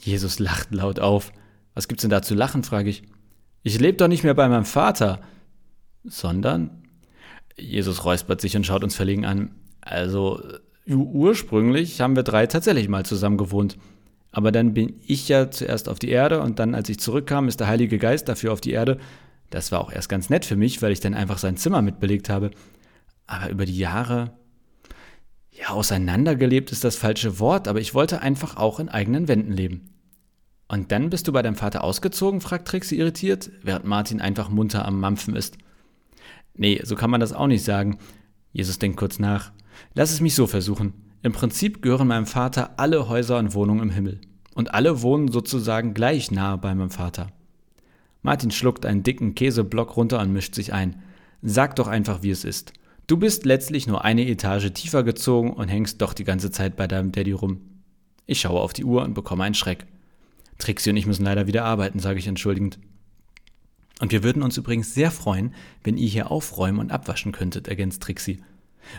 Jesus 0.00 0.38
lacht 0.38 0.72
laut 0.72 1.00
auf. 1.00 1.32
Was 1.74 1.88
gibt's 1.88 2.02
denn 2.02 2.10
da 2.10 2.22
zu 2.22 2.34
lachen, 2.34 2.62
frage 2.62 2.90
ich. 2.90 3.02
Ich 3.62 3.80
lebe 3.80 3.96
doch 3.96 4.08
nicht 4.08 4.24
mehr 4.24 4.34
bei 4.34 4.48
meinem 4.48 4.64
Vater. 4.64 5.20
Sondern? 6.04 6.82
Jesus 7.58 8.04
räuspert 8.04 8.40
sich 8.40 8.56
und 8.56 8.66
schaut 8.66 8.84
uns 8.84 8.94
verlegen 8.94 9.24
an. 9.24 9.50
Also, 9.80 10.42
ursprünglich 10.86 12.00
haben 12.00 12.16
wir 12.16 12.22
drei 12.22 12.46
tatsächlich 12.46 12.88
mal 12.88 13.04
zusammen 13.04 13.36
gewohnt. 13.36 13.76
Aber 14.30 14.50
dann 14.50 14.72
bin 14.72 14.94
ich 15.06 15.28
ja 15.28 15.50
zuerst 15.50 15.88
auf 15.88 15.98
die 15.98 16.08
Erde 16.08 16.40
und 16.40 16.58
dann, 16.58 16.74
als 16.74 16.88
ich 16.88 16.98
zurückkam, 16.98 17.48
ist 17.48 17.60
der 17.60 17.68
Heilige 17.68 17.98
Geist 17.98 18.28
dafür 18.28 18.52
auf 18.52 18.62
die 18.62 18.72
Erde. 18.72 18.98
Das 19.50 19.70
war 19.70 19.80
auch 19.80 19.92
erst 19.92 20.08
ganz 20.08 20.30
nett 20.30 20.46
für 20.46 20.56
mich, 20.56 20.80
weil 20.80 20.92
ich 20.92 21.00
dann 21.00 21.14
einfach 21.14 21.36
sein 21.36 21.58
Zimmer 21.58 21.82
mitbelegt 21.82 22.30
habe. 22.30 22.50
Aber 23.26 23.50
über 23.50 23.66
die 23.66 23.76
Jahre, 23.76 24.32
ja, 25.50 25.68
auseinandergelebt 25.68 26.72
ist 26.72 26.84
das 26.84 26.96
falsche 26.96 27.38
Wort, 27.38 27.68
aber 27.68 27.80
ich 27.80 27.92
wollte 27.92 28.22
einfach 28.22 28.56
auch 28.56 28.80
in 28.80 28.88
eigenen 28.88 29.28
Wänden 29.28 29.52
leben. 29.52 29.90
Und 30.66 30.90
dann 30.90 31.10
bist 31.10 31.28
du 31.28 31.32
bei 31.32 31.42
deinem 31.42 31.56
Vater 31.56 31.84
ausgezogen? 31.84 32.40
fragt 32.40 32.66
Trixie 32.66 32.98
irritiert, 32.98 33.50
während 33.62 33.84
Martin 33.84 34.22
einfach 34.22 34.48
munter 34.48 34.86
am 34.86 34.98
Mampfen 34.98 35.36
ist. 35.36 35.58
Nee, 36.54 36.80
so 36.84 36.96
kann 36.96 37.10
man 37.10 37.20
das 37.20 37.32
auch 37.32 37.46
nicht 37.46 37.64
sagen. 37.64 37.98
Jesus 38.52 38.78
denkt 38.78 38.96
kurz 38.98 39.18
nach. 39.18 39.52
Lass 39.94 40.12
es 40.12 40.20
mich 40.20 40.34
so 40.34 40.46
versuchen. 40.46 40.94
Im 41.22 41.32
Prinzip 41.32 41.82
gehören 41.82 42.08
meinem 42.08 42.26
Vater 42.26 42.78
alle 42.78 43.08
Häuser 43.08 43.38
und 43.38 43.54
Wohnungen 43.54 43.82
im 43.82 43.90
Himmel. 43.90 44.20
Und 44.54 44.74
alle 44.74 45.02
wohnen 45.02 45.28
sozusagen 45.28 45.94
gleich 45.94 46.30
nahe 46.30 46.58
bei 46.58 46.74
meinem 46.74 46.90
Vater. 46.90 47.32
Martin 48.22 48.50
schluckt 48.50 48.86
einen 48.86 49.02
dicken 49.02 49.34
Käseblock 49.34 49.96
runter 49.96 50.20
und 50.20 50.32
mischt 50.32 50.54
sich 50.54 50.72
ein. 50.72 51.02
Sag 51.42 51.76
doch 51.76 51.88
einfach, 51.88 52.22
wie 52.22 52.30
es 52.30 52.44
ist. 52.44 52.72
Du 53.06 53.16
bist 53.16 53.44
letztlich 53.44 53.86
nur 53.86 54.04
eine 54.04 54.26
Etage 54.28 54.72
tiefer 54.72 55.02
gezogen 55.02 55.52
und 55.52 55.68
hängst 55.68 56.00
doch 56.00 56.14
die 56.14 56.24
ganze 56.24 56.50
Zeit 56.50 56.76
bei 56.76 56.86
deinem 56.86 57.12
Daddy 57.12 57.32
rum. 57.32 57.60
Ich 58.26 58.40
schaue 58.40 58.60
auf 58.60 58.72
die 58.72 58.84
Uhr 58.84 59.02
und 59.02 59.14
bekomme 59.14 59.44
einen 59.44 59.54
Schreck. 59.54 59.86
Trixie 60.58 60.90
und 60.90 60.96
ich 60.96 61.06
müssen 61.06 61.24
leider 61.24 61.46
wieder 61.46 61.64
arbeiten, 61.64 61.98
sage 61.98 62.18
ich 62.18 62.28
entschuldigend. 62.28 62.78
Und 64.02 64.10
wir 64.10 64.24
würden 64.24 64.42
uns 64.42 64.56
übrigens 64.56 64.94
sehr 64.94 65.12
freuen, 65.12 65.54
wenn 65.84 65.96
ihr 65.96 66.08
hier 66.08 66.32
aufräumen 66.32 66.80
und 66.80 66.90
abwaschen 66.90 67.30
könntet, 67.30 67.68
ergänzt 67.68 68.02
Trixie. 68.02 68.42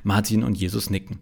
Martin 0.01 0.45
und 0.45 0.57
Jesus 0.57 0.89
nicken. 0.89 1.19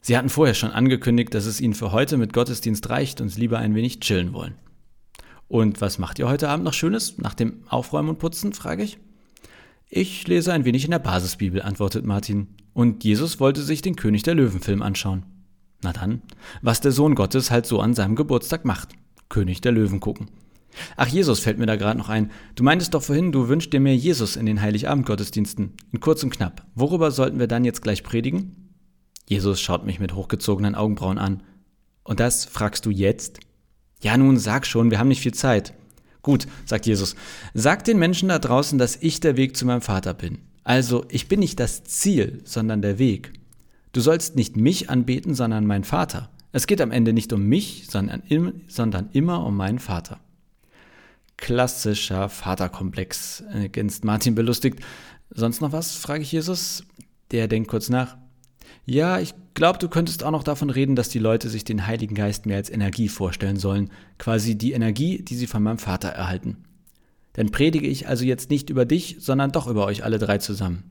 Sie 0.00 0.16
hatten 0.16 0.28
vorher 0.28 0.54
schon 0.54 0.70
angekündigt, 0.70 1.34
dass 1.34 1.44
es 1.44 1.60
ihnen 1.60 1.74
für 1.74 1.90
heute 1.90 2.16
mit 2.16 2.32
Gottesdienst 2.32 2.88
reicht 2.90 3.20
und 3.20 3.30
sie 3.30 3.40
lieber 3.40 3.58
ein 3.58 3.74
wenig 3.74 3.98
chillen 3.98 4.34
wollen. 4.34 4.54
Und 5.48 5.80
was 5.80 5.98
macht 5.98 6.20
ihr 6.20 6.28
heute 6.28 6.48
Abend 6.48 6.64
noch 6.64 6.74
Schönes 6.74 7.18
nach 7.18 7.34
dem 7.34 7.64
Aufräumen 7.68 8.10
und 8.10 8.20
Putzen, 8.20 8.52
frage 8.52 8.84
ich. 8.84 8.98
Ich 9.90 10.28
lese 10.28 10.52
ein 10.52 10.64
wenig 10.64 10.84
in 10.84 10.92
der 10.92 11.00
Basisbibel, 11.00 11.60
antwortet 11.60 12.06
Martin. 12.06 12.46
Und 12.72 13.02
Jesus 13.02 13.40
wollte 13.40 13.62
sich 13.62 13.82
den 13.82 13.96
König 13.96 14.22
der 14.22 14.36
Löwen-Film 14.36 14.80
anschauen. 14.80 15.26
Na 15.82 15.92
dann, 15.92 16.22
was 16.62 16.80
der 16.80 16.92
Sohn 16.92 17.16
Gottes 17.16 17.50
halt 17.50 17.66
so 17.66 17.80
an 17.80 17.94
seinem 17.94 18.14
Geburtstag 18.14 18.64
macht. 18.64 18.90
König 19.28 19.60
der 19.60 19.72
Löwen 19.72 19.98
gucken. 19.98 20.28
Ach, 20.96 21.06
Jesus 21.06 21.40
fällt 21.40 21.58
mir 21.58 21.66
da 21.66 21.76
gerade 21.76 21.98
noch 21.98 22.08
ein. 22.08 22.30
Du 22.54 22.64
meintest 22.64 22.94
doch 22.94 23.02
vorhin, 23.02 23.32
du 23.32 23.48
wünschst 23.48 23.72
dir 23.72 23.80
mehr 23.80 23.96
Jesus 23.96 24.36
in 24.36 24.46
den 24.46 24.60
Heiligabend-Gottesdiensten. 24.60 25.74
In 25.92 26.00
kurz 26.00 26.22
und 26.22 26.30
knapp. 26.30 26.66
Worüber 26.74 27.10
sollten 27.10 27.38
wir 27.38 27.46
dann 27.46 27.64
jetzt 27.64 27.82
gleich 27.82 28.02
predigen? 28.02 28.74
Jesus 29.26 29.60
schaut 29.60 29.86
mich 29.86 30.00
mit 30.00 30.14
hochgezogenen 30.14 30.74
Augenbrauen 30.74 31.18
an. 31.18 31.42
Und 32.02 32.20
das 32.20 32.44
fragst 32.44 32.84
du 32.86 32.90
jetzt? 32.90 33.40
Ja, 34.00 34.16
nun 34.16 34.36
sag 34.36 34.66
schon, 34.66 34.90
wir 34.90 34.98
haben 34.98 35.08
nicht 35.08 35.22
viel 35.22 35.34
Zeit. 35.34 35.72
Gut, 36.22 36.46
sagt 36.64 36.86
Jesus, 36.86 37.16
sag 37.52 37.84
den 37.84 37.98
Menschen 37.98 38.28
da 38.28 38.38
draußen, 38.38 38.78
dass 38.78 38.96
ich 38.96 39.20
der 39.20 39.36
Weg 39.36 39.56
zu 39.56 39.66
meinem 39.66 39.82
Vater 39.82 40.14
bin. 40.14 40.38
Also, 40.62 41.04
ich 41.10 41.28
bin 41.28 41.40
nicht 41.40 41.60
das 41.60 41.84
Ziel, 41.84 42.40
sondern 42.44 42.80
der 42.80 42.98
Weg. 42.98 43.32
Du 43.92 44.00
sollst 44.00 44.34
nicht 44.34 44.56
mich 44.56 44.90
anbeten, 44.90 45.34
sondern 45.34 45.66
meinen 45.66 45.84
Vater. 45.84 46.30
Es 46.52 46.66
geht 46.66 46.80
am 46.80 46.90
Ende 46.90 47.12
nicht 47.12 47.32
um 47.32 47.46
mich, 47.46 47.86
sondern, 47.90 48.22
sondern 48.68 49.10
immer 49.12 49.44
um 49.44 49.56
meinen 49.56 49.78
Vater. 49.78 50.20
Klassischer 51.36 52.28
Vaterkomplex, 52.28 53.42
ergänzt 53.52 54.04
Martin 54.04 54.34
belustigt. 54.34 54.80
Sonst 55.30 55.60
noch 55.60 55.72
was? 55.72 55.96
frage 55.96 56.22
ich 56.22 56.32
Jesus. 56.32 56.84
Der 57.30 57.48
denkt 57.48 57.68
kurz 57.68 57.88
nach. 57.88 58.16
Ja, 58.86 59.18
ich 59.18 59.34
glaube, 59.54 59.78
du 59.78 59.88
könntest 59.88 60.22
auch 60.24 60.30
noch 60.30 60.42
davon 60.42 60.70
reden, 60.70 60.94
dass 60.94 61.08
die 61.08 61.18
Leute 61.18 61.48
sich 61.48 61.64
den 61.64 61.86
Heiligen 61.86 62.14
Geist 62.14 62.46
mehr 62.46 62.58
als 62.58 62.70
Energie 62.70 63.08
vorstellen 63.08 63.56
sollen, 63.56 63.90
quasi 64.18 64.56
die 64.56 64.72
Energie, 64.72 65.22
die 65.22 65.36
sie 65.36 65.46
von 65.46 65.62
meinem 65.62 65.78
Vater 65.78 66.08
erhalten. 66.08 66.64
Dann 67.32 67.50
predige 67.50 67.86
ich 67.86 68.08
also 68.08 68.24
jetzt 68.24 68.50
nicht 68.50 68.70
über 68.70 68.84
dich, 68.84 69.16
sondern 69.20 69.52
doch 69.52 69.66
über 69.66 69.86
euch 69.86 70.04
alle 70.04 70.18
drei 70.18 70.38
zusammen. 70.38 70.84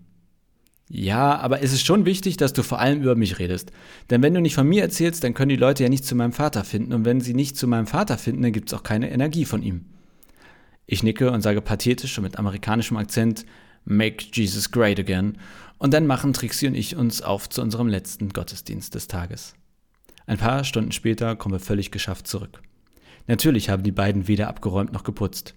Ja, 0.90 1.38
aber 1.38 1.64
es 1.64 1.72
ist 1.72 1.86
schon 1.86 2.06
wichtig, 2.06 2.38
dass 2.38 2.54
du 2.54 2.62
vor 2.62 2.80
allem 2.80 3.02
über 3.02 3.16
mich 3.16 3.40
redest. 3.40 3.72
Denn 4.10 4.22
wenn 4.22 4.34
du 4.34 4.42
nicht 4.42 4.56
von 4.56 4.68
mir 4.68 4.82
erzählst, 4.82 5.24
dann 5.24 5.34
können 5.34 5.50
die 5.50 5.56
Leute 5.56 5.84
ja 5.84 5.90
nicht 5.90 6.06
zu 6.06 6.16
meinem 6.16 6.34
Vater 6.34 6.64
finden. 6.64 6.94
Und 6.94 7.06
wenn 7.06 7.22
sie 7.22 7.34
nicht 7.34 7.56
zu 7.56 7.68
meinem 7.68 7.88
Vater 7.88 8.18
finden, 8.18 8.42
dann 8.42 8.52
gibt 8.52 8.70
es 8.70 8.74
auch 8.74 8.84
keine 8.84 9.10
Energie 9.10 9.46
von 9.46 9.64
ihm. 9.64 9.86
Ich 10.86 11.04
nicke 11.04 11.32
und 11.32 11.42
sage 11.42 11.62
pathetisch 11.62 12.18
und 12.18 12.24
mit 12.24 12.38
amerikanischem 12.38 12.98
Akzent, 12.98 13.46
Make 13.86 14.26
Jesus 14.34 14.72
Great 14.72 15.00
Again. 15.00 15.38
Und 15.78 15.94
dann 15.94 16.08
machen 16.08 16.34
Trixie 16.34 16.68
und 16.68 16.76
ich 16.76 16.96
uns 16.96 17.22
auf 17.22 17.50
zu 17.50 17.62
unserem 17.62 17.88
letzten 17.88 18.30
Gottesdienst 18.30 18.96
des 18.96 19.08
Tages. 19.08 19.56
Ein 20.26 20.38
paar 20.38 20.64
Stunden 20.64 20.92
später 20.92 21.36
kommen 21.36 21.56
wir 21.56 21.60
völlig 21.60 21.92
geschafft 21.92 22.28
zurück. 22.28 22.62
Natürlich 23.28 23.70
haben 23.70 23.84
die 23.84 23.92
beiden 23.92 24.28
weder 24.28 24.48
abgeräumt 24.48 24.94
noch 24.94 25.04
geputzt. 25.04 25.56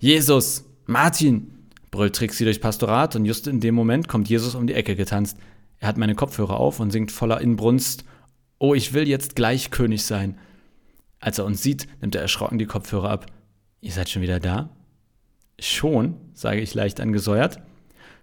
Jesus! 0.00 0.64
Martin! 0.86 1.52
brüllt 1.90 2.16
Trixie 2.16 2.44
durch 2.44 2.60
Pastorat 2.60 3.16
und 3.16 3.24
just 3.24 3.46
in 3.46 3.60
dem 3.60 3.74
Moment 3.74 4.08
kommt 4.08 4.28
Jesus 4.28 4.54
um 4.54 4.66
die 4.66 4.74
Ecke 4.74 4.96
getanzt. 4.96 5.38
Er 5.78 5.88
hat 5.88 5.96
meine 5.96 6.14
Kopfhörer 6.14 6.58
auf 6.58 6.80
und 6.80 6.90
singt 6.90 7.12
voller 7.12 7.40
Inbrunst: 7.40 8.04
Oh, 8.58 8.74
ich 8.74 8.92
will 8.92 9.08
jetzt 9.08 9.36
gleich 9.36 9.70
König 9.70 10.04
sein. 10.04 10.38
Als 11.20 11.38
er 11.38 11.44
uns 11.44 11.62
sieht, 11.62 11.86
nimmt 12.00 12.14
er 12.14 12.22
erschrocken 12.22 12.58
die 12.58 12.66
Kopfhörer 12.66 13.10
ab. 13.10 13.26
Ihr 13.80 13.92
seid 13.92 14.08
schon 14.08 14.22
wieder 14.22 14.40
da? 14.40 14.70
Schon, 15.58 16.16
sage 16.34 16.60
ich 16.60 16.74
leicht 16.74 17.00
angesäuert. 17.00 17.60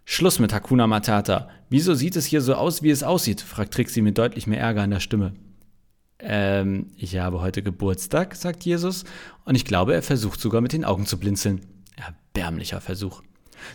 Schluss 0.04 0.40
mit 0.40 0.54
Hakuna 0.54 0.88
Matata. 0.88 1.50
Wieso 1.70 1.96
sieht 1.96 2.16
es 2.16 2.26
hier 2.26 2.42
so 2.42 2.56
aus, 2.56 2.84
wie 2.84 2.92
es 2.92 3.04
aussieht? 3.04 3.42
fragt 3.42 3.74
Trixie 3.74 4.02
mit 4.02 4.18
deutlich 4.18 4.48
mehr 4.48 4.60
Ärger 4.60 4.84
in 4.84 4.92
der 4.92 5.00
Stimme. 5.00 5.34
Ähm, 6.20 6.92
ich 6.96 7.18
habe 7.18 7.42
heute 7.42 7.64
Geburtstag, 7.64 8.36
sagt 8.36 8.64
Jesus, 8.64 9.04
und 9.46 9.56
ich 9.56 9.66
glaube, 9.66 9.94
er 9.94 10.02
versucht 10.02 10.40
sogar 10.40 10.62
mit 10.62 10.74
den 10.74 10.86
Augen 10.86 11.06
zu 11.06 11.20
blinzeln. 11.20 11.62
Erbärmlicher 11.96 12.82
Versuch. 12.82 13.22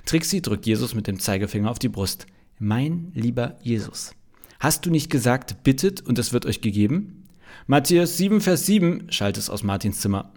Trixie 0.06 0.40
drückt 0.40 0.66
Jesus 0.66 0.94
mit 0.94 1.06
dem 1.06 1.18
Zeigefinger 1.18 1.70
auf 1.70 1.78
die 1.78 1.88
Brust. 1.88 2.26
Mein 2.58 3.10
lieber 3.14 3.56
Jesus, 3.62 4.12
hast 4.58 4.86
du 4.86 4.90
nicht 4.90 5.10
gesagt, 5.10 5.64
bittet 5.64 6.02
und 6.02 6.18
es 6.18 6.32
wird 6.32 6.46
euch 6.46 6.60
gegeben? 6.60 7.24
Matthäus 7.66 8.16
7, 8.16 8.40
Vers 8.40 8.66
7, 8.66 9.10
schallt 9.10 9.36
es 9.36 9.50
aus 9.50 9.62
Martins 9.62 10.00
Zimmer. 10.00 10.32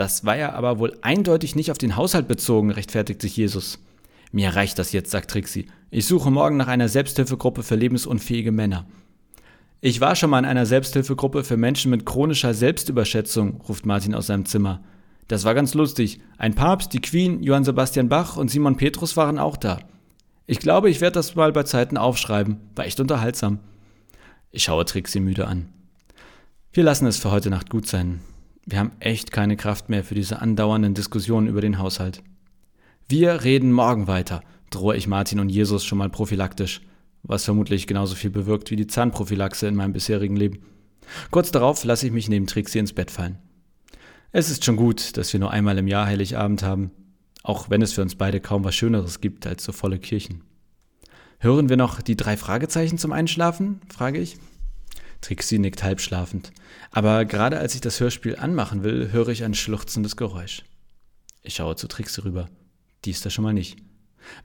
Das 0.00 0.24
war 0.24 0.34
ja 0.34 0.54
aber 0.54 0.78
wohl 0.78 0.96
eindeutig 1.02 1.56
nicht 1.56 1.70
auf 1.70 1.76
den 1.76 1.94
Haushalt 1.94 2.26
bezogen, 2.26 2.70
rechtfertigt 2.70 3.20
sich 3.20 3.36
Jesus. 3.36 3.78
Mir 4.32 4.56
reicht 4.56 4.78
das 4.78 4.92
jetzt, 4.92 5.10
sagt 5.10 5.30
Trixie. 5.30 5.66
Ich 5.90 6.06
suche 6.06 6.30
morgen 6.30 6.56
nach 6.56 6.68
einer 6.68 6.88
Selbsthilfegruppe 6.88 7.62
für 7.62 7.74
lebensunfähige 7.74 8.50
Männer. 8.50 8.86
Ich 9.82 10.00
war 10.00 10.16
schon 10.16 10.30
mal 10.30 10.38
in 10.38 10.46
einer 10.46 10.64
Selbsthilfegruppe 10.64 11.44
für 11.44 11.58
Menschen 11.58 11.90
mit 11.90 12.06
chronischer 12.06 12.54
Selbstüberschätzung, 12.54 13.60
ruft 13.68 13.84
Martin 13.84 14.14
aus 14.14 14.28
seinem 14.28 14.46
Zimmer. 14.46 14.82
Das 15.28 15.44
war 15.44 15.54
ganz 15.54 15.74
lustig. 15.74 16.22
Ein 16.38 16.54
Papst, 16.54 16.94
die 16.94 17.02
Queen, 17.02 17.42
Johann 17.42 17.64
Sebastian 17.64 18.08
Bach 18.08 18.38
und 18.38 18.50
Simon 18.50 18.78
Petrus 18.78 19.18
waren 19.18 19.38
auch 19.38 19.58
da. 19.58 19.80
Ich 20.46 20.60
glaube, 20.60 20.88
ich 20.88 21.02
werde 21.02 21.16
das 21.16 21.34
mal 21.34 21.52
bei 21.52 21.64
Zeiten 21.64 21.98
aufschreiben. 21.98 22.56
War 22.74 22.86
echt 22.86 23.00
unterhaltsam. 23.00 23.58
Ich 24.50 24.62
schaue 24.62 24.86
Trixie 24.86 25.20
müde 25.20 25.46
an. 25.46 25.68
Wir 26.72 26.84
lassen 26.84 27.06
es 27.06 27.18
für 27.18 27.30
heute 27.30 27.50
Nacht 27.50 27.68
gut 27.68 27.86
sein. 27.86 28.20
Wir 28.70 28.78
haben 28.78 28.92
echt 29.00 29.32
keine 29.32 29.56
Kraft 29.56 29.88
mehr 29.88 30.04
für 30.04 30.14
diese 30.14 30.40
andauernden 30.40 30.94
Diskussionen 30.94 31.48
über 31.48 31.60
den 31.60 31.80
Haushalt. 31.80 32.22
Wir 33.08 33.42
reden 33.42 33.72
morgen 33.72 34.06
weiter, 34.06 34.42
drohe 34.70 34.96
ich 34.96 35.08
Martin 35.08 35.40
und 35.40 35.48
Jesus 35.48 35.84
schon 35.84 35.98
mal 35.98 36.08
prophylaktisch, 36.08 36.80
was 37.24 37.44
vermutlich 37.44 37.88
genauso 37.88 38.14
viel 38.14 38.30
bewirkt 38.30 38.70
wie 38.70 38.76
die 38.76 38.86
Zahnprophylaxe 38.86 39.66
in 39.66 39.74
meinem 39.74 39.92
bisherigen 39.92 40.36
Leben. 40.36 40.60
Kurz 41.32 41.50
darauf 41.50 41.82
lasse 41.82 42.06
ich 42.06 42.12
mich 42.12 42.28
neben 42.28 42.46
Trixie 42.46 42.78
ins 42.78 42.92
Bett 42.92 43.10
fallen. 43.10 43.38
Es 44.30 44.50
ist 44.50 44.64
schon 44.64 44.76
gut, 44.76 45.16
dass 45.16 45.32
wir 45.32 45.40
nur 45.40 45.50
einmal 45.50 45.76
im 45.76 45.88
Jahr 45.88 46.06
Heiligabend 46.06 46.62
haben, 46.62 46.92
auch 47.42 47.70
wenn 47.70 47.82
es 47.82 47.92
für 47.92 48.02
uns 48.02 48.14
beide 48.14 48.38
kaum 48.38 48.62
was 48.62 48.76
Schöneres 48.76 49.20
gibt 49.20 49.48
als 49.48 49.64
so 49.64 49.72
volle 49.72 49.98
Kirchen. 49.98 50.44
Hören 51.40 51.68
wir 51.68 51.76
noch 51.76 52.02
die 52.02 52.16
drei 52.16 52.36
Fragezeichen 52.36 52.98
zum 52.98 53.10
Einschlafen? 53.10 53.80
frage 53.88 54.20
ich. 54.20 54.36
Trixie 55.20 55.58
nickt 55.58 55.82
halbschlafend. 55.82 56.52
Aber 56.90 57.24
gerade 57.24 57.58
als 57.58 57.74
ich 57.74 57.80
das 57.80 58.00
Hörspiel 58.00 58.36
anmachen 58.36 58.82
will, 58.82 59.12
höre 59.12 59.28
ich 59.28 59.44
ein 59.44 59.54
schluchzendes 59.54 60.16
Geräusch. 60.16 60.64
Ich 61.42 61.54
schaue 61.54 61.76
zu 61.76 61.88
Trixie 61.88 62.22
rüber. 62.24 62.48
Die 63.04 63.10
ist 63.10 63.24
da 63.24 63.30
schon 63.30 63.44
mal 63.44 63.52
nicht. 63.52 63.78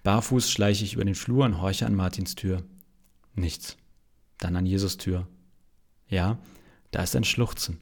Barfuß 0.03 0.49
schleiche 0.49 0.83
ich 0.83 0.93
über 0.93 1.05
den 1.05 1.15
Flur 1.15 1.45
und 1.45 1.61
horche 1.61 1.85
an 1.85 1.95
Martins 1.95 2.35
Tür. 2.35 2.63
Nichts. 3.33 3.77
Dann 4.37 4.55
an 4.55 4.65
Jesus 4.65 4.97
Tür. 4.97 5.27
Ja, 6.07 6.37
da 6.91 7.03
ist 7.03 7.15
ein 7.15 7.23
Schluchzen. 7.23 7.79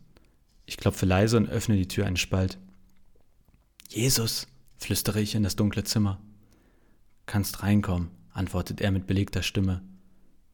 Ich 0.66 0.78
klopfe 0.78 1.06
leise 1.06 1.38
und 1.38 1.50
öffne 1.50 1.76
die 1.76 1.88
Tür 1.88 2.06
einen 2.06 2.18
Spalt. 2.18 2.58
Jesus, 3.90 4.48
flüstere 4.78 5.22
ich 5.22 5.36
in 5.36 5.44
das 5.44 5.56
dunkle 5.56 5.84
Zimmer. 5.84 6.22
Kannst 7.26 7.64
reinkommen, 7.64 8.10
antwortet 8.32 8.82
er 8.82 8.92
mit 8.92 9.08
belegter 9.08 9.44
Stimme. 9.44 9.82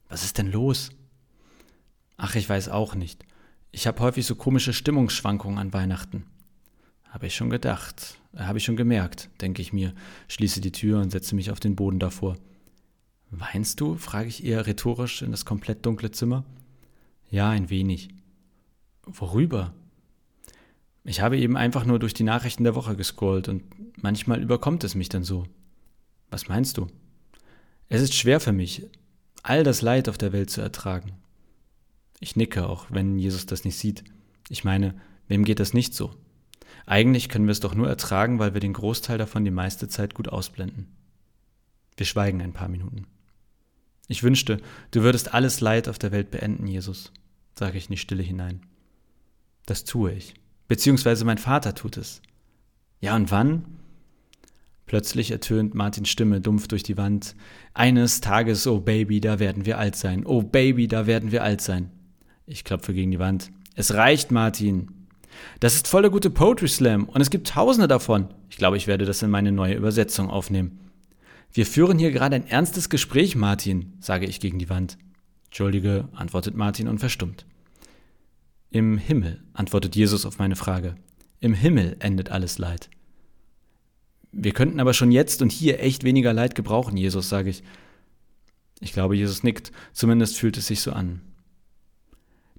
Was 0.08 0.24
ist 0.24 0.38
denn 0.38 0.50
los? 0.50 0.90
Ach, 2.22 2.34
ich 2.34 2.46
weiß 2.46 2.68
auch 2.68 2.94
nicht. 2.94 3.24
Ich 3.72 3.86
habe 3.86 4.00
häufig 4.00 4.26
so 4.26 4.34
komische 4.34 4.74
Stimmungsschwankungen 4.74 5.58
an 5.58 5.72
Weihnachten. 5.72 6.26
Habe 7.08 7.28
ich 7.28 7.34
schon 7.34 7.48
gedacht, 7.48 8.18
äh, 8.34 8.40
habe 8.40 8.58
ich 8.58 8.64
schon 8.64 8.76
gemerkt, 8.76 9.30
denke 9.40 9.62
ich 9.62 9.72
mir, 9.72 9.94
schließe 10.28 10.60
die 10.60 10.70
Tür 10.70 11.00
und 11.00 11.10
setze 11.10 11.34
mich 11.34 11.50
auf 11.50 11.60
den 11.60 11.76
Boden 11.76 11.98
davor. 11.98 12.36
Weinst 13.30 13.80
du? 13.80 13.96
frage 13.96 14.28
ich 14.28 14.44
eher 14.44 14.66
rhetorisch 14.66 15.22
in 15.22 15.30
das 15.30 15.46
komplett 15.46 15.86
dunkle 15.86 16.10
Zimmer. 16.10 16.44
Ja, 17.30 17.48
ein 17.48 17.70
wenig. 17.70 18.10
Worüber? 19.06 19.72
Ich 21.04 21.22
habe 21.22 21.38
eben 21.38 21.56
einfach 21.56 21.86
nur 21.86 21.98
durch 21.98 22.12
die 22.12 22.24
Nachrichten 22.24 22.64
der 22.64 22.74
Woche 22.74 22.96
gescrollt 22.96 23.48
und 23.48 23.62
manchmal 23.96 24.42
überkommt 24.42 24.84
es 24.84 24.94
mich 24.94 25.08
dann 25.08 25.24
so. 25.24 25.46
Was 26.28 26.48
meinst 26.48 26.76
du? 26.76 26.86
Es 27.88 28.02
ist 28.02 28.14
schwer 28.14 28.40
für 28.40 28.52
mich, 28.52 28.84
all 29.42 29.64
das 29.64 29.80
Leid 29.80 30.06
auf 30.10 30.18
der 30.18 30.34
Welt 30.34 30.50
zu 30.50 30.60
ertragen. 30.60 31.12
Ich 32.20 32.36
nicke, 32.36 32.68
auch 32.68 32.86
wenn 32.90 33.18
Jesus 33.18 33.46
das 33.46 33.64
nicht 33.64 33.76
sieht. 33.76 34.04
Ich 34.48 34.62
meine, 34.62 34.94
wem 35.26 35.44
geht 35.44 35.58
das 35.58 35.74
nicht 35.74 35.94
so? 35.94 36.14
Eigentlich 36.86 37.28
können 37.28 37.46
wir 37.46 37.52
es 37.52 37.60
doch 37.60 37.74
nur 37.74 37.88
ertragen, 37.88 38.38
weil 38.38 38.54
wir 38.54 38.60
den 38.60 38.74
Großteil 38.74 39.18
davon 39.18 39.44
die 39.44 39.50
meiste 39.50 39.88
Zeit 39.88 40.14
gut 40.14 40.28
ausblenden. 40.28 40.88
Wir 41.96 42.06
schweigen 42.06 42.40
ein 42.42 42.52
paar 42.52 42.68
Minuten. 42.68 43.06
Ich 44.06 44.22
wünschte, 44.22 44.60
du 44.90 45.02
würdest 45.02 45.34
alles 45.34 45.60
Leid 45.60 45.88
auf 45.88 45.98
der 45.98 46.12
Welt 46.12 46.30
beenden, 46.30 46.66
Jesus, 46.66 47.12
sage 47.58 47.78
ich 47.78 47.86
in 47.86 47.92
die 47.92 47.98
Stille 47.98 48.22
hinein. 48.22 48.66
Das 49.66 49.84
tue 49.84 50.12
ich. 50.12 50.34
Beziehungsweise 50.68 51.24
mein 51.24 51.38
Vater 51.38 51.74
tut 51.74 51.96
es. 51.96 52.20
Ja, 53.00 53.16
und 53.16 53.30
wann? 53.30 53.64
Plötzlich 54.86 55.30
ertönt 55.30 55.74
Martins 55.74 56.08
Stimme 56.08 56.40
dumpf 56.40 56.66
durch 56.66 56.82
die 56.82 56.96
Wand. 56.96 57.36
Eines 57.72 58.20
Tages, 58.20 58.66
oh 58.66 58.80
Baby, 58.80 59.20
da 59.20 59.38
werden 59.38 59.64
wir 59.64 59.78
alt 59.78 59.94
sein. 59.94 60.26
Oh 60.26 60.42
Baby, 60.42 60.88
da 60.88 61.06
werden 61.06 61.30
wir 61.30 61.44
alt 61.44 61.60
sein. 61.60 61.90
Ich 62.50 62.64
klopfe 62.64 62.92
gegen 62.92 63.12
die 63.12 63.20
Wand. 63.20 63.52
Es 63.76 63.94
reicht, 63.94 64.32
Martin. 64.32 64.88
Das 65.60 65.76
ist 65.76 65.86
voll 65.86 66.02
der 66.02 66.10
gute 66.10 66.30
Poetry 66.30 66.66
Slam 66.66 67.04
und 67.04 67.20
es 67.20 67.30
gibt 67.30 67.46
tausende 67.46 67.86
davon. 67.86 68.26
Ich 68.48 68.56
glaube, 68.56 68.76
ich 68.76 68.88
werde 68.88 69.04
das 69.04 69.22
in 69.22 69.30
meine 69.30 69.52
neue 69.52 69.76
Übersetzung 69.76 70.28
aufnehmen. 70.28 70.80
Wir 71.52 71.64
führen 71.64 71.96
hier 71.96 72.10
gerade 72.10 72.34
ein 72.34 72.48
ernstes 72.48 72.88
Gespräch, 72.88 73.36
Martin, 73.36 73.92
sage 74.00 74.26
ich 74.26 74.40
gegen 74.40 74.58
die 74.58 74.68
Wand. 74.68 74.98
Entschuldige, 75.44 76.08
antwortet 76.12 76.56
Martin 76.56 76.88
und 76.88 76.98
verstummt. 76.98 77.46
Im 78.70 78.98
Himmel, 78.98 79.44
antwortet 79.52 79.94
Jesus 79.94 80.26
auf 80.26 80.40
meine 80.40 80.56
Frage. 80.56 80.96
Im 81.38 81.54
Himmel 81.54 81.98
endet 82.00 82.32
alles 82.32 82.58
Leid. 82.58 82.90
Wir 84.32 84.52
könnten 84.52 84.80
aber 84.80 84.92
schon 84.92 85.12
jetzt 85.12 85.40
und 85.40 85.52
hier 85.52 85.78
echt 85.78 86.02
weniger 86.02 86.32
Leid 86.32 86.56
gebrauchen, 86.56 86.96
Jesus, 86.96 87.28
sage 87.28 87.50
ich. 87.50 87.62
Ich 88.80 88.92
glaube, 88.92 89.14
Jesus 89.14 89.44
nickt, 89.44 89.70
zumindest 89.92 90.36
fühlt 90.36 90.56
es 90.56 90.66
sich 90.66 90.80
so 90.80 90.90
an. 90.90 91.20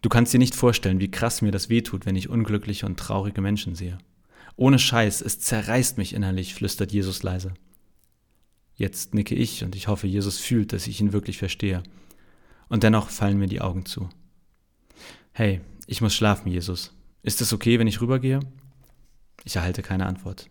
Du 0.01 0.09
kannst 0.09 0.33
dir 0.33 0.39
nicht 0.39 0.55
vorstellen, 0.55 0.99
wie 0.99 1.11
krass 1.11 1.41
mir 1.41 1.51
das 1.51 1.69
wehtut, 1.69 2.05
wenn 2.05 2.15
ich 2.15 2.29
unglückliche 2.29 2.85
und 2.85 2.99
traurige 2.99 3.41
Menschen 3.41 3.75
sehe. 3.75 3.99
Ohne 4.55 4.79
Scheiß, 4.79 5.21
es 5.21 5.39
zerreißt 5.39 5.97
mich 5.97 6.13
innerlich, 6.13 6.55
flüstert 6.55 6.91
Jesus 6.91 7.23
leise. 7.23 7.53
Jetzt 8.75 9.13
nicke 9.13 9.35
ich 9.35 9.63
und 9.63 9.75
ich 9.75 9.87
hoffe, 9.87 10.07
Jesus 10.07 10.39
fühlt, 10.39 10.73
dass 10.73 10.87
ich 10.87 10.99
ihn 10.99 11.13
wirklich 11.13 11.37
verstehe. 11.37 11.83
Und 12.67 12.83
dennoch 12.83 13.09
fallen 13.09 13.37
mir 13.37 13.47
die 13.47 13.61
Augen 13.61 13.85
zu. 13.85 14.09
Hey, 15.33 15.61
ich 15.85 16.01
muss 16.01 16.15
schlafen, 16.15 16.49
Jesus. 16.49 16.93
Ist 17.21 17.41
es 17.41 17.53
okay, 17.53 17.77
wenn 17.77 17.87
ich 17.87 18.01
rübergehe? 18.01 18.39
Ich 19.43 19.55
erhalte 19.55 19.83
keine 19.83 20.07
Antwort. 20.07 20.47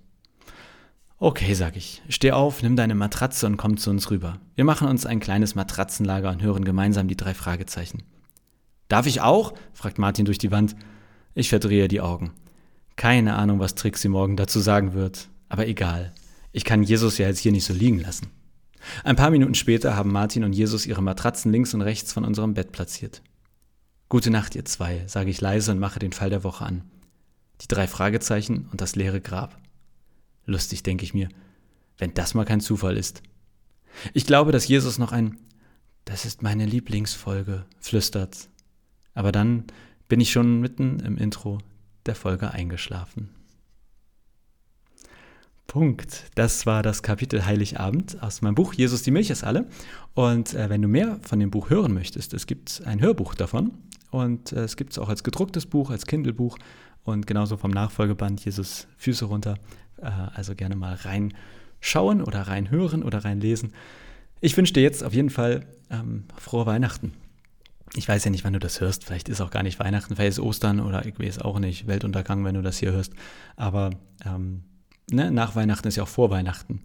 Okay, 1.18 1.54
sag 1.54 1.76
ich. 1.76 2.02
Steh 2.08 2.32
auf, 2.32 2.62
nimm 2.62 2.76
deine 2.76 2.94
Matratze 2.94 3.46
und 3.46 3.56
komm 3.56 3.76
zu 3.76 3.90
uns 3.90 4.10
rüber. 4.10 4.40
Wir 4.54 4.64
machen 4.64 4.88
uns 4.88 5.06
ein 5.06 5.20
kleines 5.20 5.54
Matratzenlager 5.54 6.30
und 6.30 6.40
hören 6.40 6.64
gemeinsam 6.64 7.08
die 7.08 7.16
drei 7.16 7.34
Fragezeichen. 7.34 8.04
Darf 8.90 9.06
ich 9.06 9.20
auch? 9.20 9.54
fragt 9.72 9.98
Martin 9.98 10.24
durch 10.24 10.38
die 10.38 10.50
Wand. 10.50 10.74
Ich 11.34 11.48
verdrehe 11.48 11.86
die 11.86 12.00
Augen. 12.00 12.32
Keine 12.96 13.36
Ahnung, 13.36 13.60
was 13.60 13.76
Trixie 13.76 14.08
morgen 14.08 14.36
dazu 14.36 14.58
sagen 14.58 14.94
wird, 14.94 15.28
aber 15.48 15.68
egal. 15.68 16.12
Ich 16.50 16.64
kann 16.64 16.82
Jesus 16.82 17.16
ja 17.16 17.28
jetzt 17.28 17.38
hier 17.38 17.52
nicht 17.52 17.64
so 17.64 17.72
liegen 17.72 18.00
lassen. 18.00 18.30
Ein 19.04 19.14
paar 19.14 19.30
Minuten 19.30 19.54
später 19.54 19.94
haben 19.94 20.10
Martin 20.10 20.42
und 20.42 20.54
Jesus 20.54 20.86
ihre 20.86 21.02
Matratzen 21.02 21.52
links 21.52 21.72
und 21.72 21.82
rechts 21.82 22.12
von 22.12 22.24
unserem 22.24 22.54
Bett 22.54 22.72
platziert. 22.72 23.22
Gute 24.08 24.32
Nacht, 24.32 24.56
ihr 24.56 24.64
zwei, 24.64 25.04
sage 25.06 25.30
ich 25.30 25.40
leise 25.40 25.70
und 25.70 25.78
mache 25.78 26.00
den 26.00 26.12
Fall 26.12 26.30
der 26.30 26.42
Woche 26.42 26.64
an. 26.64 26.82
Die 27.60 27.68
drei 27.68 27.86
Fragezeichen 27.86 28.68
und 28.72 28.80
das 28.80 28.96
leere 28.96 29.20
Grab. 29.20 29.56
Lustig, 30.46 30.82
denke 30.82 31.04
ich 31.04 31.14
mir, 31.14 31.28
wenn 31.96 32.12
das 32.12 32.34
mal 32.34 32.44
kein 32.44 32.60
Zufall 32.60 32.96
ist. 32.96 33.22
Ich 34.14 34.26
glaube, 34.26 34.50
dass 34.50 34.66
Jesus 34.66 34.98
noch 34.98 35.12
ein 35.12 35.38
Das 36.06 36.24
ist 36.24 36.42
meine 36.42 36.66
Lieblingsfolge 36.66 37.66
flüstert. 37.78 38.48
Aber 39.14 39.32
dann 39.32 39.64
bin 40.08 40.20
ich 40.20 40.32
schon 40.32 40.60
mitten 40.60 41.00
im 41.00 41.16
Intro 41.16 41.58
der 42.06 42.14
Folge 42.14 42.50
eingeschlafen. 42.50 43.30
Punkt. 45.70 46.24
Das 46.34 46.66
war 46.66 46.82
das 46.82 47.04
Kapitel 47.04 47.46
Heiligabend 47.46 48.20
aus 48.24 48.42
meinem 48.42 48.56
Buch 48.56 48.74
Jesus, 48.74 49.04
die 49.04 49.12
Milch 49.12 49.30
ist 49.30 49.44
alle. 49.44 49.68
Und 50.14 50.52
äh, 50.54 50.68
wenn 50.68 50.82
du 50.82 50.88
mehr 50.88 51.20
von 51.22 51.38
dem 51.38 51.52
Buch 51.52 51.70
hören 51.70 51.94
möchtest, 51.94 52.34
es 52.34 52.48
gibt 52.48 52.82
ein 52.86 53.00
Hörbuch 53.00 53.36
davon 53.36 53.70
und 54.10 54.52
äh, 54.52 54.64
es 54.64 54.76
gibt 54.76 54.90
es 54.90 54.98
auch 54.98 55.08
als 55.08 55.22
gedrucktes 55.22 55.66
Buch, 55.66 55.90
als 55.90 56.06
Kindle-Buch 56.06 56.58
und 57.04 57.28
genauso 57.28 57.56
vom 57.56 57.70
Nachfolgeband 57.70 58.44
Jesus 58.44 58.88
Füße 58.96 59.26
runter. 59.26 59.54
Äh, 59.98 60.10
also 60.34 60.56
gerne 60.56 60.74
mal 60.74 60.94
reinschauen 60.94 62.20
oder 62.20 62.42
reinhören 62.42 63.04
oder 63.04 63.24
reinlesen. 63.24 63.72
Ich 64.40 64.56
wünsche 64.56 64.72
dir 64.72 64.82
jetzt 64.82 65.04
auf 65.04 65.14
jeden 65.14 65.30
Fall 65.30 65.66
ähm, 65.88 66.24
frohe 66.36 66.66
Weihnachten. 66.66 67.12
Ich 67.94 68.08
weiß 68.08 68.24
ja 68.24 68.30
nicht, 68.30 68.44
wann 68.44 68.52
du 68.52 68.60
das 68.60 68.80
hörst. 68.80 69.04
Vielleicht 69.04 69.28
ist 69.28 69.40
auch 69.40 69.50
gar 69.50 69.62
nicht 69.62 69.80
Weihnachten, 69.80 70.14
vielleicht 70.14 70.38
ist 70.38 70.40
Ostern 70.40 70.80
oder 70.80 71.04
ich 71.04 71.18
weiß 71.18 71.40
auch 71.40 71.58
nicht, 71.58 71.86
Weltuntergang, 71.86 72.44
wenn 72.44 72.54
du 72.54 72.62
das 72.62 72.78
hier 72.78 72.92
hörst. 72.92 73.12
Aber 73.56 73.90
ähm, 74.24 74.62
ne, 75.10 75.30
nach 75.30 75.56
Weihnachten 75.56 75.88
ist 75.88 75.96
ja 75.96 76.04
auch 76.04 76.08
vor 76.08 76.30
Weihnachten. 76.30 76.80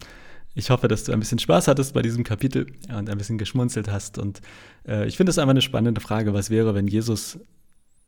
Ich 0.54 0.70
hoffe, 0.70 0.88
dass 0.88 1.04
du 1.04 1.12
ein 1.12 1.20
bisschen 1.20 1.38
Spaß 1.38 1.68
hattest 1.68 1.92
bei 1.92 2.02
diesem 2.02 2.24
Kapitel 2.24 2.66
und 2.88 3.10
ein 3.10 3.18
bisschen 3.18 3.38
geschmunzelt 3.38 3.90
hast. 3.90 4.18
Und 4.18 4.40
äh, 4.88 5.06
ich 5.06 5.16
finde 5.16 5.30
es 5.30 5.38
einfach 5.38 5.50
eine 5.50 5.62
spannende 5.62 6.00
Frage, 6.00 6.32
was 6.32 6.50
wäre, 6.50 6.74
wenn 6.74 6.88
Jesus 6.88 7.38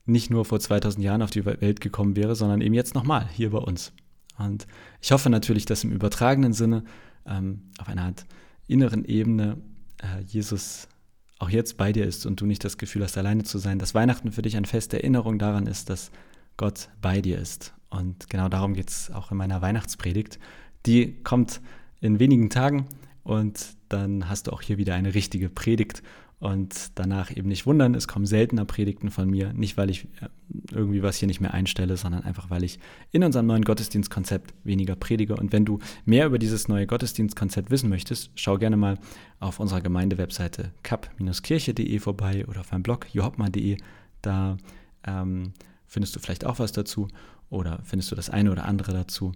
nicht 0.07 0.31
nur 0.31 0.45
vor 0.47 0.59
2000 0.59 1.05
Jahren 1.05 1.23
auf 1.23 1.31
die 1.31 1.45
Welt 1.45 1.81
gekommen 1.81 2.17
wäre, 2.17 2.35
sondern 2.35 2.63
eben 2.63 2.75
jetzt 2.75 2.95
nochmal 2.95 3.29
hier 3.29 3.51
bei 3.51 3.59
uns. 3.59 3.93
Und 4.39 4.67
ich 5.03 5.13
hoffe 5.13 5.29
natürlich, 5.29 5.67
dass 5.67 5.85
im 5.85 5.93
übertragenen 5.93 6.55
Sinne, 6.55 6.85
ähm, 7.27 7.65
auf 7.79 7.89
einer 7.89 8.05
Art 8.05 8.25
inneren 8.67 9.05
Ebene, 9.05 9.59
äh, 9.99 10.23
Jesus 10.27 10.89
auch 11.38 11.51
jetzt 11.51 11.77
bei 11.77 11.92
dir 11.92 12.05
ist 12.05 12.27
und 12.27 12.40
du 12.40 12.46
nicht 12.46 12.64
das 12.64 12.79
Gefühl 12.79 13.05
hast, 13.05 13.16
alleine 13.16 13.44
zu 13.44 13.59
sein, 13.59 13.79
dass 13.79 13.94
Weihnachten 13.94 14.33
für 14.33 14.42
dich 14.42 14.57
eine 14.57 14.66
feste 14.66 14.98
Erinnerung 14.98 15.38
daran 15.38 15.66
ist, 15.66 15.90
dass 15.90 16.11
Gott 16.57 16.88
bei 17.01 17.20
dir 17.20 17.38
ist. 17.38 17.74
Und 17.90 18.29
genau 18.29 18.48
darum 18.48 18.74
geht 18.74 18.90
es 18.90 19.11
auch 19.11 19.31
in 19.31 19.37
meiner 19.37 19.62
Weihnachtspredigt. 19.62 20.38
Die 20.87 21.22
kommt 21.22 21.61
in 22.01 22.18
wenigen 22.18 22.51
Tagen 22.51 22.87
und 23.22 23.77
dann 23.88 24.29
hast 24.29 24.46
du 24.46 24.53
auch 24.53 24.62
hier 24.62 24.79
wieder 24.79 24.94
eine 24.94 25.14
richtige 25.14 25.48
Predigt 25.48 26.03
und 26.40 26.92
danach 26.94 27.37
eben 27.37 27.48
nicht 27.48 27.66
wundern, 27.66 27.94
es 27.94 28.07
kommen 28.07 28.24
seltener 28.24 28.64
Predigten 28.64 29.11
von 29.11 29.29
mir, 29.29 29.53
nicht 29.53 29.77
weil 29.77 29.90
ich 29.90 30.05
äh, 30.20 30.29
irgendwie 30.70 31.03
was 31.03 31.16
hier 31.16 31.27
nicht 31.27 31.40
mehr 31.40 31.53
einstelle, 31.53 31.96
sondern 31.96 32.22
einfach 32.22 32.48
weil 32.48 32.62
ich 32.62 32.79
in 33.11 33.24
unserem 33.24 33.46
neuen 33.46 33.64
Gottesdienstkonzept 33.64 34.55
weniger 34.62 34.94
predige. 34.94 35.35
Und 35.35 35.53
wenn 35.53 35.64
du 35.64 35.81
mehr 36.05 36.27
über 36.27 36.38
dieses 36.38 36.68
neue 36.68 36.87
Gottesdienstkonzept 36.87 37.70
wissen 37.70 37.88
möchtest, 37.88 38.31
schau 38.37 38.57
gerne 38.57 38.77
mal 38.77 38.98
auf 39.40 39.59
unserer 39.59 39.81
Gemeindewebseite 39.81 40.70
kap-kirche.de 40.85 41.98
vorbei 41.98 42.46
oder 42.46 42.61
auf 42.61 42.70
meinem 42.70 42.85
Blog 42.85 43.07
johopma.de. 43.12 43.77
Da 44.22 44.59
ähm, 45.05 45.53
findest 45.87 46.14
du 46.14 46.20
vielleicht 46.20 46.46
auch 46.46 46.61
was 46.61 46.70
dazu 46.70 47.09
oder 47.51 47.81
findest 47.83 48.12
du 48.12 48.14
das 48.14 48.31
eine 48.31 48.53
oder 48.53 48.64
andere 48.64 48.92
dazu. 48.92 49.33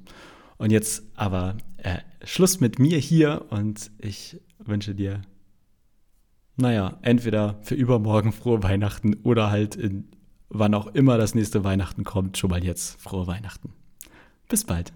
Und 0.56 0.70
jetzt 0.70 1.02
aber 1.16 1.56
äh, 1.78 1.98
Schluss 2.22 2.60
mit 2.60 2.78
mir 2.78 2.98
hier 2.98 3.46
und 3.50 3.90
ich 3.98 4.40
wünsche 4.60 4.94
dir, 4.94 5.22
naja, 6.56 6.98
entweder 7.02 7.58
für 7.62 7.74
übermorgen 7.74 8.32
frohe 8.32 8.62
Weihnachten 8.62 9.14
oder 9.22 9.50
halt 9.50 9.74
in 9.76 10.08
wann 10.52 10.74
auch 10.74 10.86
immer 10.88 11.16
das 11.18 11.34
nächste 11.34 11.64
Weihnachten 11.64 12.04
kommt, 12.04 12.36
schon 12.36 12.50
mal 12.50 12.62
jetzt 12.62 13.00
frohe 13.00 13.26
Weihnachten. 13.26 13.72
Bis 14.48 14.64
bald. 14.64 14.92